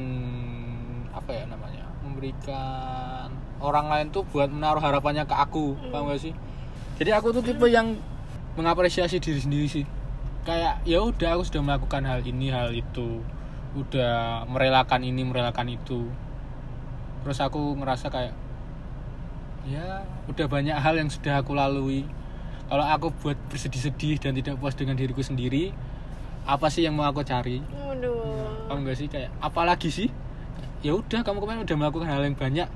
[1.12, 3.28] apa ya namanya memberikan
[3.60, 5.76] orang lain tuh buat menaruh harapannya ke aku.
[5.92, 6.34] Paham gak sih?
[6.96, 8.00] Jadi aku tuh tipe yang
[8.60, 9.88] mengapresiasi diri sendiri sih.
[10.43, 13.24] Kayak ya udah aku sudah melakukan hal ini hal itu.
[13.80, 16.12] Udah merelakan ini merelakan itu.
[17.24, 18.36] Terus aku ngerasa kayak
[19.64, 22.03] ya udah banyak hal yang sudah aku lalui.
[22.68, 25.72] Kalau aku buat bersedih-sedih dan tidak puas dengan diriku sendiri
[26.49, 27.62] apa sih yang mau aku cari?
[27.62, 28.68] Waduh.
[28.70, 29.07] kamu enggak sih?
[29.10, 30.10] Kayak apalagi sih?
[30.82, 32.70] Ya udah kamu kemarin udah melakukan hal yang banyak.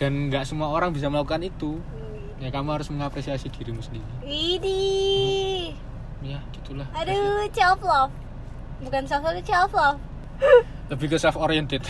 [0.00, 1.80] Dan nggak semua orang bisa melakukan itu
[2.40, 5.76] ya kamu harus mengapresiasi dirimu sendiri Widih.
[6.22, 8.12] ya gitulah Aduh, self love.
[8.80, 9.98] Bukan self love, self love.
[10.90, 11.84] lebih ke self oriented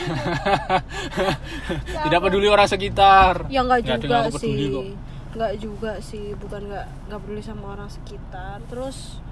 [2.02, 4.68] tidak peduli orang sekitar Ya enggak Nggak juga peduli sih.
[4.68, 4.84] kok.
[5.30, 9.22] nggak juga sih bukan nggak nggak peduli sama orang sekitar terus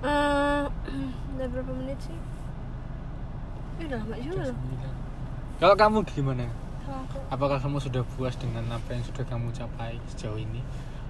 [0.00, 0.64] eh
[1.36, 2.16] udah berapa menit sih
[3.76, 4.56] eh udah lama juga loh
[5.54, 6.48] Kalau kamu gimana?
[7.28, 10.60] Apakah kamu sudah puas dengan apa yang sudah kamu capai sejauh ini?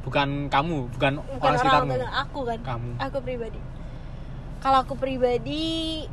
[0.04, 1.90] Bukan kamu, bukan, bukan orang orang, sekitarmu.
[1.90, 2.90] bukan aku kan Kamu.
[3.00, 3.60] aku pribadi
[4.60, 6.04] kalau aku pribadi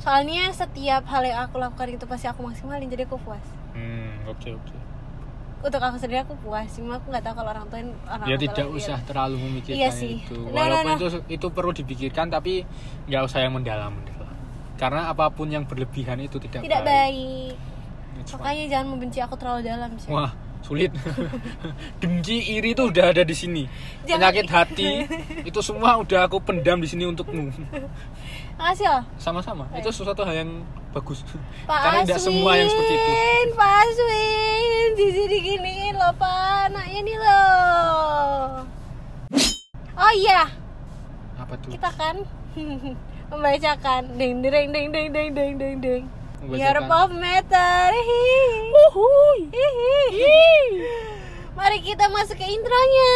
[0.00, 4.48] soalnya setiap hal yang aku lakukan itu pasti aku maksimalin jadi aku puas Hmm, oke
[4.50, 4.76] oke.
[5.60, 7.78] untuk aku sendiri aku puas cuma aku nggak tahu kalau orang tua
[8.08, 10.18] orang Ya tidak usah terlalu memikirkan Iya sih.
[10.18, 10.34] itu.
[10.50, 10.96] Nah, nah, Walaupun nah.
[10.98, 12.64] itu itu perlu dipikirkan tapi
[13.06, 13.94] nggak usah yang mendalam
[14.74, 17.69] Karena apa pun yang berlebihan itu tidak, tidak baik fine.
[18.32, 20.92] Makanya jangan membenci aku terlalu dalam sih Wah, sulit.
[22.00, 23.64] Dengki, iri itu udah ada di sini.
[24.02, 24.90] Jangan- Penyakit hati
[25.48, 27.48] itu semua udah aku pendam di sini untukmu.
[28.54, 29.64] makasih loh Sama-sama.
[29.72, 30.50] Itu sesuatu hal yang
[30.90, 31.24] bagus.
[31.64, 33.12] Pak Karena tidak semua yang seperti itu.
[33.52, 38.68] Pak Aswin, Zizi diginiin loh Pak, anaknya nih loh.
[39.96, 40.48] Oh iya,
[41.36, 41.72] Apa tuh?
[41.72, 42.16] kita kan
[43.30, 46.02] membacakan ding ding ding ding ding ding ding
[46.40, 46.88] Membacakan.
[46.88, 47.92] of meter.
[47.92, 49.52] Hihi.
[49.52, 50.40] Hihi.
[51.52, 53.12] Mari kita masuk ke intronya.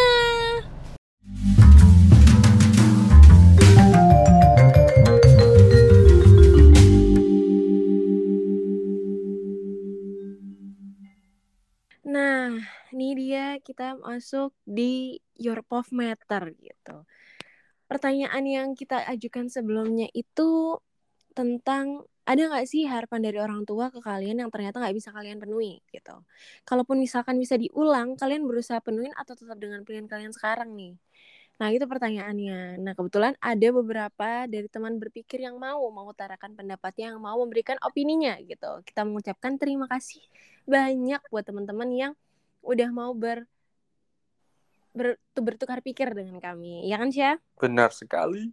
[12.05, 12.61] Nah,
[12.93, 17.09] ini dia kita masuk di Your Pop Meter gitu.
[17.89, 20.77] Pertanyaan yang kita ajukan sebelumnya itu
[21.33, 25.37] tentang ada nggak sih harapan dari orang tua ke kalian yang ternyata nggak bisa kalian
[25.37, 26.16] penuhi gitu.
[26.64, 30.97] Kalaupun misalkan bisa diulang, kalian berusaha penuhin atau tetap dengan pilihan kalian sekarang nih.
[31.61, 32.81] Nah itu pertanyaannya.
[32.83, 38.41] Nah kebetulan ada beberapa dari teman berpikir yang mau mengutarakan pendapatnya, yang mau memberikan opininya
[38.43, 38.83] gitu.
[38.89, 40.25] Kita mengucapkan terima kasih
[40.64, 42.12] banyak buat teman-teman yang
[42.64, 43.45] udah mau ber,
[44.97, 47.37] ber bertukar pikir dengan kami, ya kan Syah?
[47.61, 48.49] Benar sekali.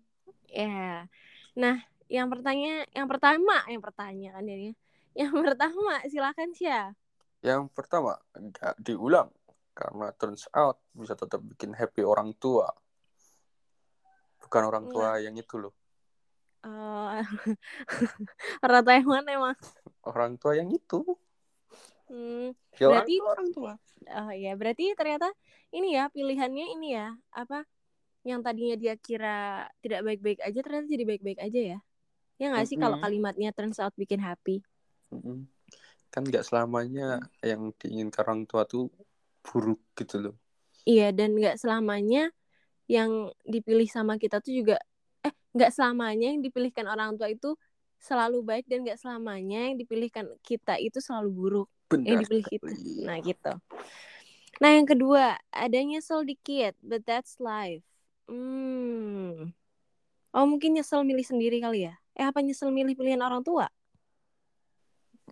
[0.51, 1.07] Ya.
[1.55, 1.79] Nah,
[2.11, 4.75] yang pertanya, yang pertama, yang pertanyaan kan jadinya.
[5.15, 6.87] Yang pertama, silakan Syah.
[7.39, 9.31] Yang pertama, nggak diulang.
[9.71, 12.67] Karena turns out bisa tetap bikin happy orang tua.
[14.43, 15.71] Bukan orang tua yang itu loh.
[16.61, 17.23] Eh,
[18.67, 19.57] orang tua yang mana emang?
[20.03, 21.01] Orang tua yang itu.
[22.11, 23.73] Hmm, Ya Berarti- orang tua, orang tua.
[24.11, 25.31] oh ya, berarti ternyata
[25.71, 27.63] ini ya pilihannya ini ya apa?
[28.27, 29.37] Yang tadinya dia kira
[29.79, 31.79] tidak baik-baik aja ternyata jadi baik-baik aja ya.
[32.41, 33.03] Ya nggak sih kalau Mm-mm.
[33.03, 34.55] kalimatnya turns out bikin happy.
[35.13, 35.37] Mm-mm.
[36.13, 37.03] Kan nggak selamanya
[37.51, 38.83] yang diinginkan orang tua tuh
[39.45, 40.35] buruk gitu loh.
[40.89, 42.19] Iya dan nggak selamanya
[42.89, 43.11] yang
[43.53, 44.75] dipilih sama kita tuh juga
[45.27, 47.49] eh nggak selamanya yang dipilihkan orang tua itu
[48.01, 51.67] selalu baik dan nggak selamanya yang dipilihkan kita itu selalu buruk
[52.07, 52.53] yang Benar dipilih sekali.
[52.53, 52.73] kita.
[53.05, 53.51] Nah gitu.
[54.61, 57.83] Nah yang kedua ada nyesel dikit but that's life.
[58.29, 59.51] Hmm.
[60.35, 61.95] Oh mungkin nyesel milih sendiri kali ya?
[62.21, 63.65] Eh apa nyesel milih pilihan orang tua?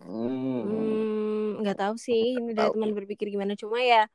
[0.02, 0.66] Hmm.
[0.66, 2.42] Hmm, nggak tahu sih.
[2.42, 3.54] Ini dari teman berpikir gimana.
[3.54, 4.10] Cuma ya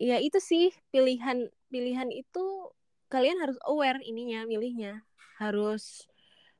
[0.00, 2.72] ya itu sih pilihan pilihan itu
[3.12, 5.04] kalian harus aware ininya milihnya.
[5.36, 6.08] Harus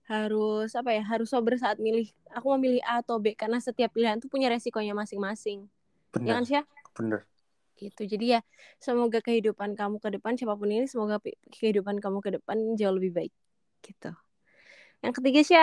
[0.04, 1.00] harus apa ya?
[1.00, 2.12] Harus sober saat milih.
[2.36, 5.64] Aku mau milih A atau B karena setiap pilihan tuh punya resikonya masing-masing.
[5.64, 6.60] Ya Benar, kan sih
[6.92, 7.20] benar.
[7.80, 8.04] gitu.
[8.04, 8.40] Jadi ya
[8.76, 11.24] semoga kehidupan kamu ke depan siapa pun ini semoga
[11.56, 13.32] kehidupan kamu ke depan jauh lebih baik.
[13.80, 14.12] Gitu
[15.00, 15.56] yang ketiga sih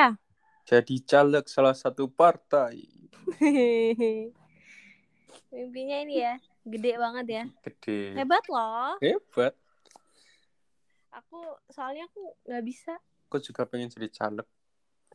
[0.66, 2.82] Jadi caleg salah satu partai.
[5.52, 6.36] mimpinya ini ya
[6.68, 8.00] gede banget ya Gede.
[8.20, 9.54] hebat loh Hebat.
[11.10, 11.40] aku
[11.72, 12.94] soalnya aku nggak bisa
[13.26, 14.44] Aku juga pengen jadi caleg.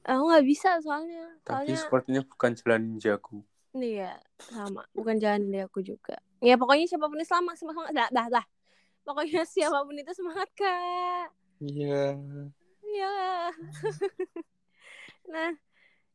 [0.02, 3.44] aku nggak bisa soalnya Tapi soalnya sepertinya bukan jalan ninjaku.
[3.70, 4.14] nih ya
[4.48, 8.26] sama bukan jalan dari aku juga ya pokoknya siapa pun itu semangat semangat dah dah
[8.32, 8.46] dah
[9.04, 11.28] pokoknya siapa pun itu semangat kak
[11.60, 12.16] Iya.
[12.94, 13.18] Ya.
[15.30, 15.52] Nah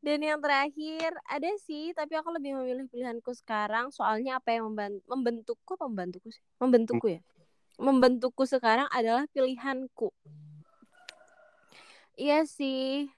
[0.06, 5.02] dan yang terakhir ada sih tapi aku lebih memilih pilihanku sekarang soalnya apa yang memban-
[5.10, 6.44] membentukku membantuku sih?
[6.62, 7.22] Membentukku ya?
[7.82, 10.14] Membentukku sekarang adalah pilihanku.
[12.16, 13.10] Iya sih.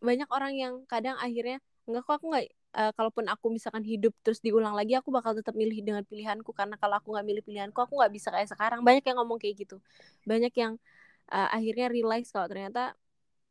[0.00, 4.40] Banyak orang yang kadang akhirnya enggak kok aku nggak eh, kalaupun aku misalkan hidup terus
[4.40, 8.00] diulang lagi aku bakal tetap milih dengan pilihanku karena kalau aku nggak milih pilihanku aku
[8.00, 8.80] nggak bisa kayak sekarang.
[8.82, 9.76] Banyak yang ngomong kayak gitu.
[10.24, 10.80] Banyak yang
[11.30, 12.94] eh, akhirnya realize kalau ternyata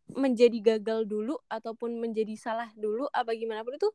[0.10, 3.90] menjadi gagal dulu ataupun menjadi salah dulu apa gimana pun itu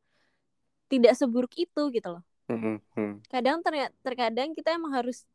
[0.86, 3.24] tidak seburuk itu gitu loh hmm.
[3.26, 5.26] kadang ternyata terkadang kita emang harus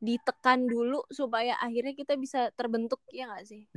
[0.00, 3.68] ditekan dulu supaya akhirnya kita bisa terbentuk ya nggak sih.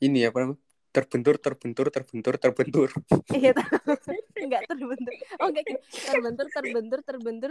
[0.00, 0.60] Ini apa namanya?
[0.88, 2.88] Terbentur, terbentur, terbentur, terbentur.
[3.36, 3.52] Iya,
[4.40, 5.14] enggak terbentur
[5.44, 7.50] oh enggak terbentur terbentur terbentur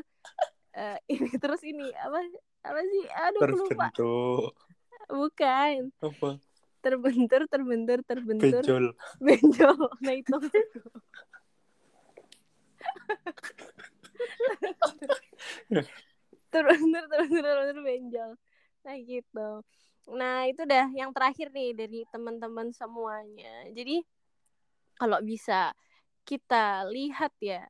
[0.78, 2.22] Eh, ini terus ini apa
[2.62, 4.54] apa sih aduh aku lupa Terbentuk.
[5.08, 5.92] Bukan.
[6.04, 6.40] Apa?
[6.88, 8.64] terbentur terbentur terbentur.
[8.64, 8.86] Benjol.
[9.26, 9.76] benjol.
[10.00, 10.38] Nah itu.
[16.48, 18.32] Terbentur terbentur terbentur benjol.
[18.88, 19.50] Nah gitu.
[20.16, 23.68] Nah itu dah yang terakhir nih dari teman-teman semuanya.
[23.76, 24.00] Jadi
[24.96, 25.76] kalau bisa
[26.24, 27.68] kita lihat ya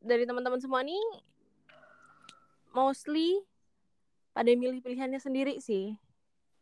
[0.00, 1.00] dari teman-teman semua nih
[2.72, 3.44] mostly
[4.32, 5.92] pada milih pilihannya sendiri sih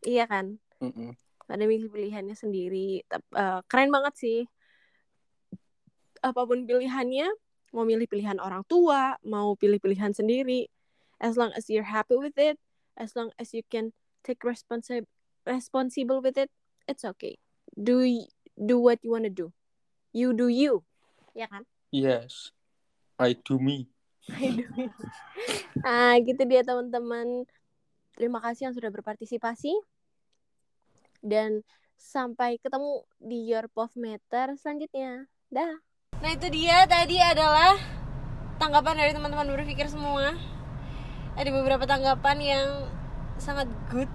[0.07, 0.59] iya kan?
[0.79, 1.15] Mm-mm.
[1.49, 4.41] ada milih pilihannya sendiri eh, keren banget sih.
[6.21, 7.31] Apa pun pilihannya
[7.73, 10.69] mau milih pilihan orang tua mau pilih pilihan sendiri
[11.21, 12.57] as long as you're happy with it
[12.97, 13.93] as long as you can
[14.25, 15.05] take responsi-
[15.45, 16.49] responsible with it
[16.89, 17.37] it's okay.
[17.77, 18.03] Do
[18.57, 19.53] do what you wanna do.
[20.17, 20.83] You do you.
[21.37, 21.69] Ya kan?
[21.93, 22.51] Yes.
[23.21, 23.87] I do me.
[25.89, 27.49] ah gitu dia teman-teman
[28.19, 29.79] terima kasih yang sudah berpartisipasi.
[31.23, 31.63] Dan
[31.95, 35.31] sampai ketemu di Your Pov Meter selanjutnya.
[35.49, 35.79] Dah.
[36.19, 36.83] Nah itu dia.
[36.91, 37.79] Tadi adalah
[38.59, 40.35] tanggapan dari teman-teman berpikir semua.
[41.39, 42.69] Ada beberapa tanggapan yang
[43.39, 44.11] sangat good.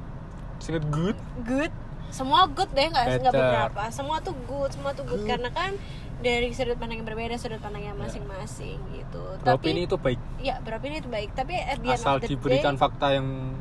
[0.59, 1.15] Sangat good?
[1.47, 1.71] Good.
[2.13, 3.83] Semua good deh nggak nggak beberapa.
[3.89, 5.73] Semua tuh good semua tuh good, karena kan
[6.21, 9.23] dari sudut pandang yang berbeda sudut pandang yang masing-masing gitu.
[9.41, 10.21] Tapi itu baik?
[10.37, 11.33] Ya beropini itu baik.
[11.33, 13.57] Tapi at the end asal of the diberikan day, fakta yang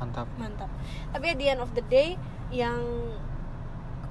[0.00, 0.70] mantap mantap
[1.10, 2.16] tapi at the end of the day
[2.50, 2.80] yang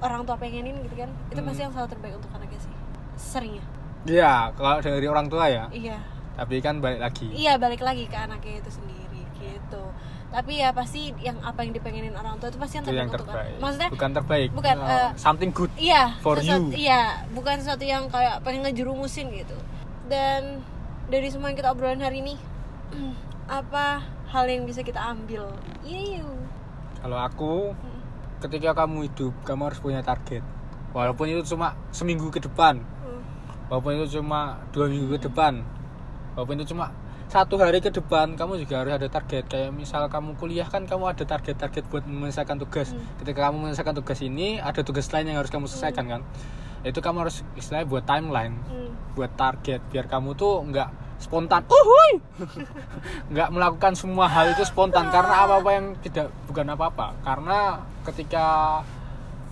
[0.00, 1.48] orang tua pengenin gitu kan itu Hmm.
[1.50, 2.72] pasti yang selalu terbaik untuk anaknya sih
[3.16, 3.64] seringnya
[4.00, 5.68] Iya, kalau dari orang tua ya.
[5.68, 6.00] iya
[6.32, 7.28] Tapi kan balik lagi.
[7.30, 9.84] iya balik lagi ke anaknya itu sendiri gitu
[10.30, 13.12] tapi ya pasti yang apa yang dipengenin orang tua itu pasti yang Itu terbaik yang
[13.12, 13.50] terbaik.
[13.50, 14.48] anak maksudnya bukan terbaik.
[14.54, 15.68] bukan, Uh, eh, something good.
[15.76, 16.80] Iya, For sesuatu- you.
[16.80, 19.58] Iya, bukan sesuatu yang kayak pengen ngejerumusin gitu.
[20.06, 20.62] Dan
[21.06, 22.38] dari semua yang kita obrolin hari ini,
[23.50, 25.50] apa hal yang bisa kita ambil?
[25.82, 26.22] Iya,
[27.02, 27.74] Kalau aku
[28.40, 30.46] ketika kamu hidup, kamu harus punya target.
[30.94, 32.82] Walaupun itu cuma seminggu ke depan,
[33.70, 35.62] walaupun itu cuma dua minggu ke depan,
[36.34, 36.90] walaupun itu cuma
[37.30, 39.46] satu hari ke depan, kamu juga harus ada target.
[39.46, 42.90] Kayak misal kamu kuliah kan kamu ada target-target buat menyelesaikan tugas.
[42.90, 43.06] Hmm.
[43.22, 46.22] Ketika kamu menyelesaikan tugas ini, ada tugas lain yang harus kamu selesaikan kan.
[46.80, 48.92] Itu kamu harus istilahnya buat timeline, Hmm.
[49.12, 50.88] buat target biar kamu tuh nggak
[51.20, 51.60] spontan.
[51.68, 52.12] Uhuy!
[53.32, 57.12] nggak melakukan semua hal itu spontan karena apa-apa yang tidak bukan apa-apa.
[57.20, 58.80] Karena ketika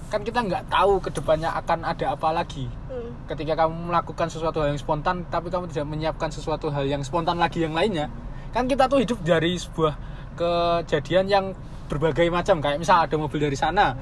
[0.08, 3.12] kan kita nggak tahu ke depannya akan ada apa lagi Hmm.
[3.28, 7.36] ketika kamu melakukan sesuatu hal yang spontan tapi kamu tidak menyiapkan sesuatu hal yang spontan
[7.36, 8.08] lagi yang lainnya
[8.56, 9.92] kan kita tuh hidup dari sebuah
[10.32, 11.44] kejadian yang
[11.92, 13.92] berbagai macam kayak misal ada mobil dari sana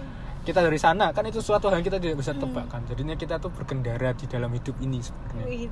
[0.47, 3.42] kita dari sana kan itu sesuatu hal yang kita tidak bisa tebak kan jadinya kita
[3.42, 5.68] tuh berkendara di dalam hidup ini sebenarnya.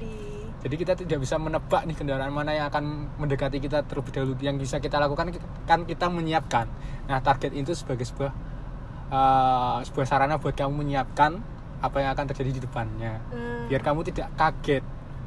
[0.64, 4.33] Jadi kita tidak bisa menebak nih kendaraan mana yang akan mendekati kita terlebih dahulu.
[4.41, 5.37] Yang bisa kita lakukan
[5.68, 6.72] kan kita menyiapkan.
[7.05, 8.33] Nah target itu sebagai sebuah
[9.12, 11.37] uh, sebuah sarana buat kamu menyiapkan
[11.85, 13.20] apa yang akan terjadi di depannya.
[13.29, 13.68] Hmm.
[13.68, 14.81] biar kamu tidak kaget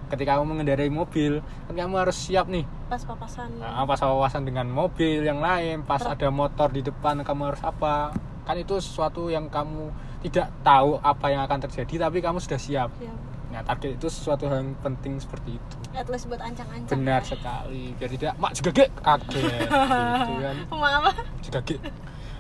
[0.10, 1.46] ketika kamu mengendarai mobil.
[1.70, 2.66] Kan kamu harus siap nih.
[2.90, 3.62] Pas papasan.
[3.62, 6.18] nah, pas wawasan dengan mobil yang lain pas Truk.
[6.18, 8.10] ada motor di depan kamu harus apa
[8.48, 12.90] kan itu sesuatu yang kamu tidak tahu apa yang akan terjadi tapi kamu sudah siap
[12.98, 13.12] Ya,
[13.54, 16.92] nah target itu sesuatu yang penting seperti itu at least buat ancang-ancang.
[16.94, 17.28] benar ya.
[17.30, 20.56] sekali biar tidak mak juga ge kaget gitu kan
[21.00, 21.12] apa?
[21.40, 21.76] juga ge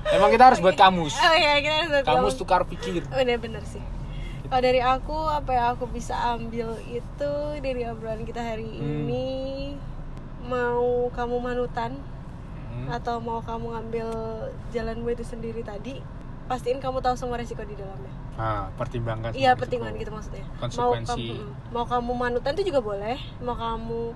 [0.09, 2.35] emang kita harus buat kamus Oh iya, kita harus buat kamus kamus.
[2.37, 3.83] tukar pikir Bener-bener sih.
[4.47, 9.03] Kalau dari aku, apa yang aku bisa ambil itu dari obrolan kita hari Hmm.
[9.03, 9.75] ini,
[10.41, 11.99] mau kamu manutan
[12.77, 12.93] Hmm.
[12.93, 14.07] atau mau kamu ngambil
[14.69, 15.97] jalanmu itu sendiri tadi,
[16.45, 18.13] pastiin kamu tahu semua resiko di dalamnya.
[18.33, 20.45] nah pertimbangkan Iya, pertimbangan gitu maksudnya.
[20.45, 21.09] Mau Konsekuensi.
[21.09, 24.13] kamu, mm, mau kamu manutan itu juga boleh, mau kamu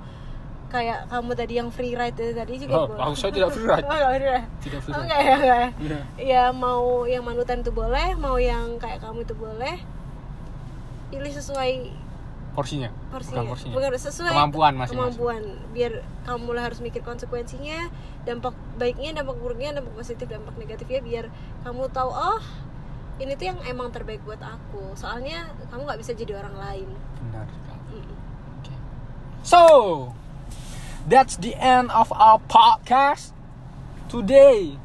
[0.67, 3.01] kayak kamu tadi yang free ride itu tadi juga oh, boleh.
[3.01, 4.47] aku saya tidak free ride Oh, free ride.
[4.61, 5.69] tidak free ride enggak ya, enggak ya.
[5.75, 5.99] Iya.
[6.21, 9.75] ya mau yang manutan itu boleh mau yang kayak kamu itu boleh
[11.09, 11.71] pilih sesuai
[12.51, 12.89] porsinya?
[13.11, 13.41] Porsinya.
[13.41, 13.73] Bukan porsinya.
[13.79, 14.97] Bukan, sesuai Kemampuan masing-masing.
[15.17, 15.41] kemampuan.
[15.71, 15.93] Biar
[16.27, 17.89] kamu lah harus mikir konsekuensinya
[18.27, 21.25] dampak baiknya dampak buruknya dampak positif dampak negatifnya biar
[21.65, 22.43] kamu tahu oh
[23.17, 24.97] ini tuh yang emang terbaik buat aku.
[24.97, 26.89] Soalnya kamu nggak bisa jadi orang lain.
[27.29, 27.47] Benar.
[29.41, 30.13] So,
[31.09, 33.33] that's the end of our podcast
[34.05, 34.77] today.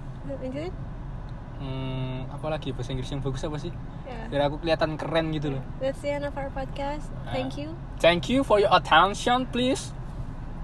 [1.60, 2.72] Hmm, apa lagi?
[2.72, 3.72] Bahasa Inggris yang bagus apa sih?
[4.06, 5.62] Ya Biar aku kelihatan keren gitu loh.
[5.82, 7.10] that's the end of our podcast.
[7.34, 7.74] Thank you.
[7.98, 9.90] Thank you for your attention, please.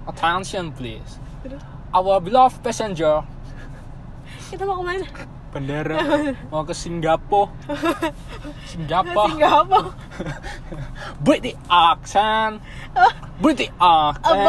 [0.07, 1.18] Attention, please.
[1.93, 3.26] Our beloved passenger.
[4.49, 5.07] kita mau ke mana?
[5.53, 5.97] Bandara.
[6.49, 7.53] Mau ke Singapura
[8.72, 9.93] Singapura Singapura
[11.26, 12.64] British accent
[13.36, 14.40] British accent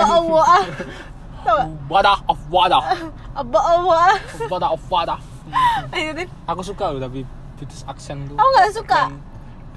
[1.92, 2.84] wadah of wadah.
[4.48, 5.20] Wadah of wadah.
[6.48, 7.28] Aku suka loh tapi
[7.58, 8.36] British accent tuh.
[8.38, 9.02] Aku nggak suka.
[9.10, 9.20] keren,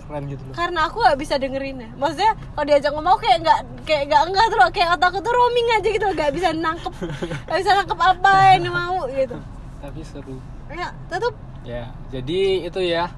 [0.07, 0.55] keren gitu loh.
[0.55, 1.91] Karena aku gak bisa dengerin ya.
[1.99, 4.71] Maksudnya kalau diajak ngomong kayak nggak kayak nggak enggak tuh loh.
[4.73, 6.95] Kayak otakku tuh roaming aja gitu nggak bisa nangkep
[7.47, 9.37] nggak bisa nangkep apa yang mau gitu.
[9.81, 10.37] Tapi seru.
[10.73, 11.35] Ya tutup
[11.67, 13.11] ya jadi itu ya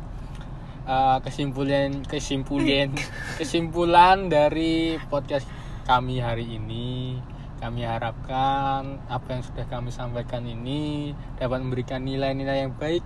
[0.89, 2.97] eh, kesimpulan kesimpulan
[3.39, 5.45] kesimpulan dari podcast
[5.85, 7.21] kami hari ini.
[7.59, 11.11] Kami harapkan apa yang sudah kami sampaikan ini
[11.43, 13.03] dapat memberikan nilai-nilai yang baik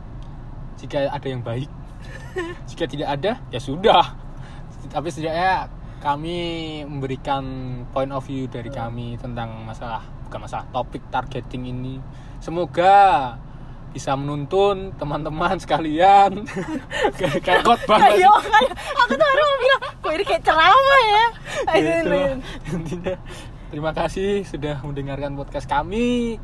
[0.81, 1.71] jika ada yang baik
[2.71, 4.05] jika tidak ada ya sudah.
[4.91, 5.71] Tapi setidaknya
[6.03, 6.39] kami
[6.83, 7.45] memberikan
[7.95, 12.03] point of view dari kami tentang masalah bukan masalah topik targeting ini.
[12.43, 13.39] Semoga
[13.93, 16.43] bisa menuntun teman-teman sekalian.
[17.45, 18.01] Kayak khotbah.
[18.11, 21.27] Ayo kayak aku tuh mau bilang kok ini kayak ceramah ya?
[21.77, 22.19] Gitu
[22.73, 23.15] intinya
[23.69, 26.41] terima kasih sudah mendengarkan podcast kami.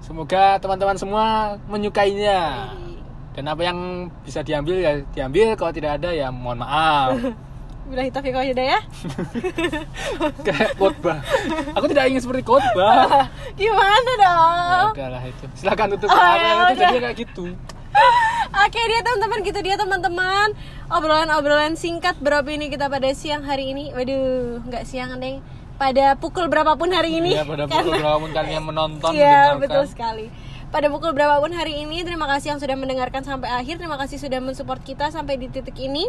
[0.00, 2.72] Semoga teman-teman semua menyukainya
[3.38, 3.78] dan apa yang
[4.26, 5.54] bisa diambil ya diambil.
[5.54, 7.14] Kalau tidak ada ya mohon maaf.
[7.86, 8.82] Bila taufiq wal hidayah
[10.42, 11.22] kayak khotbah.
[11.78, 13.30] Aku tidak ingin seperti khotbah.
[13.60, 14.88] Gimana ya dong?
[14.92, 15.44] Udahlah itu.
[15.54, 17.44] Silakan tutup Oh, ya itu jadinya kayak gitu.
[18.66, 20.48] Oke dia teman-teman gitu dia teman-teman.
[20.90, 23.94] Obrolan-obrolan singkat beropini kita pada siang hari ini.
[23.94, 25.38] Waduh, nggak siang deng.
[25.78, 27.38] Pada pukul berapapun hari ini.
[27.38, 30.26] ya pada Karena- pukul berapapun kalian menonton Iya betul sekali.
[30.68, 33.80] Pada pukul berapapun hari ini terima kasih yang sudah mendengarkan sampai akhir.
[33.80, 36.04] Terima kasih sudah mensupport kita sampai di titik ini.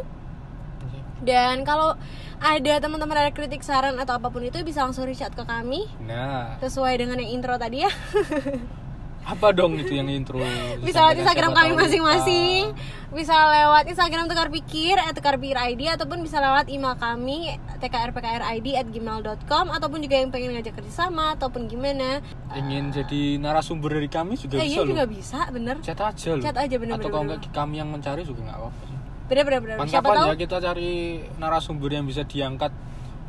[1.24, 1.96] Dan kalau
[2.44, 5.84] ada teman-teman ada kritik saran atau apa pun itu bisa langsung reach out ke kami
[6.08, 7.92] nah sesuai dengan yang intro tadi ya.
[9.26, 10.42] apa dong itu yang intro
[10.82, 12.64] bisa lewat Instagram siapa kami masing-masing.
[13.10, 18.78] Bisa lewat Instagram Tukar Pikir at Tukar Pikir ID ataupun bisa lewat email kami tkrpkrid
[18.78, 22.22] at gmail.com ataupun juga yang pengen ngajak kerjasama ataupun gimana.
[22.54, 24.90] Ingin jadi narasumber dari kami juga eh, bisa iya loh.
[24.94, 25.76] juga bisa bener.
[25.82, 26.44] Chat aja loh.
[26.46, 28.90] Chat aja, bener, atau bener, kalau enggak kami yang mencari juga nggak apa-apa
[29.30, 29.76] bener bener bener.
[29.86, 30.30] Siapa Mantap tahu?
[30.34, 30.92] ya kita cari
[31.38, 32.74] narasumber yang bisa diangkat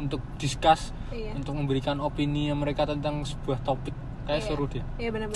[0.01, 1.37] untuk discuss Iya.
[1.37, 3.93] untuk memberikan opini mereka tentang sebuah topik
[4.31, 4.47] kayak Iya.
[4.47, 5.29] seru deh iya bener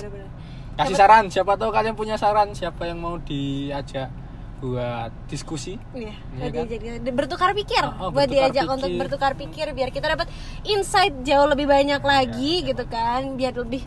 [0.74, 1.24] kasih saran.
[1.28, 2.50] Siapa tahu kalian punya saran.
[2.50, 4.10] Siapa yang mau diajak
[4.58, 5.78] buat diskusi?
[5.92, 6.66] Iya, Iya buat kan?
[6.66, 8.74] diajak- bertukar pikir, Oh, oh, buat bertukar diajak pikir.
[8.74, 10.26] untuk bertukar pikir biar kita dapat
[10.64, 13.86] insight jauh lebih banyak lagi Iya, gitu kan, biar lebih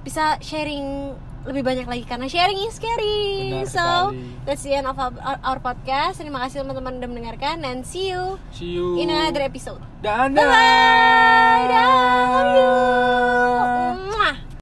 [0.00, 1.12] bisa sharing
[1.42, 3.66] lebih banyak lagi karena sharing is caring.
[3.66, 4.46] Benar so sekali.
[4.46, 5.12] that's the end of our,
[5.42, 6.22] our podcast.
[6.22, 9.82] Terima kasih teman-teman udah mendengarkan dan see you see you in another episode.
[10.02, 11.66] dadah Bye.
[11.66, 11.86] Dah,
[12.30, 14.42] love you.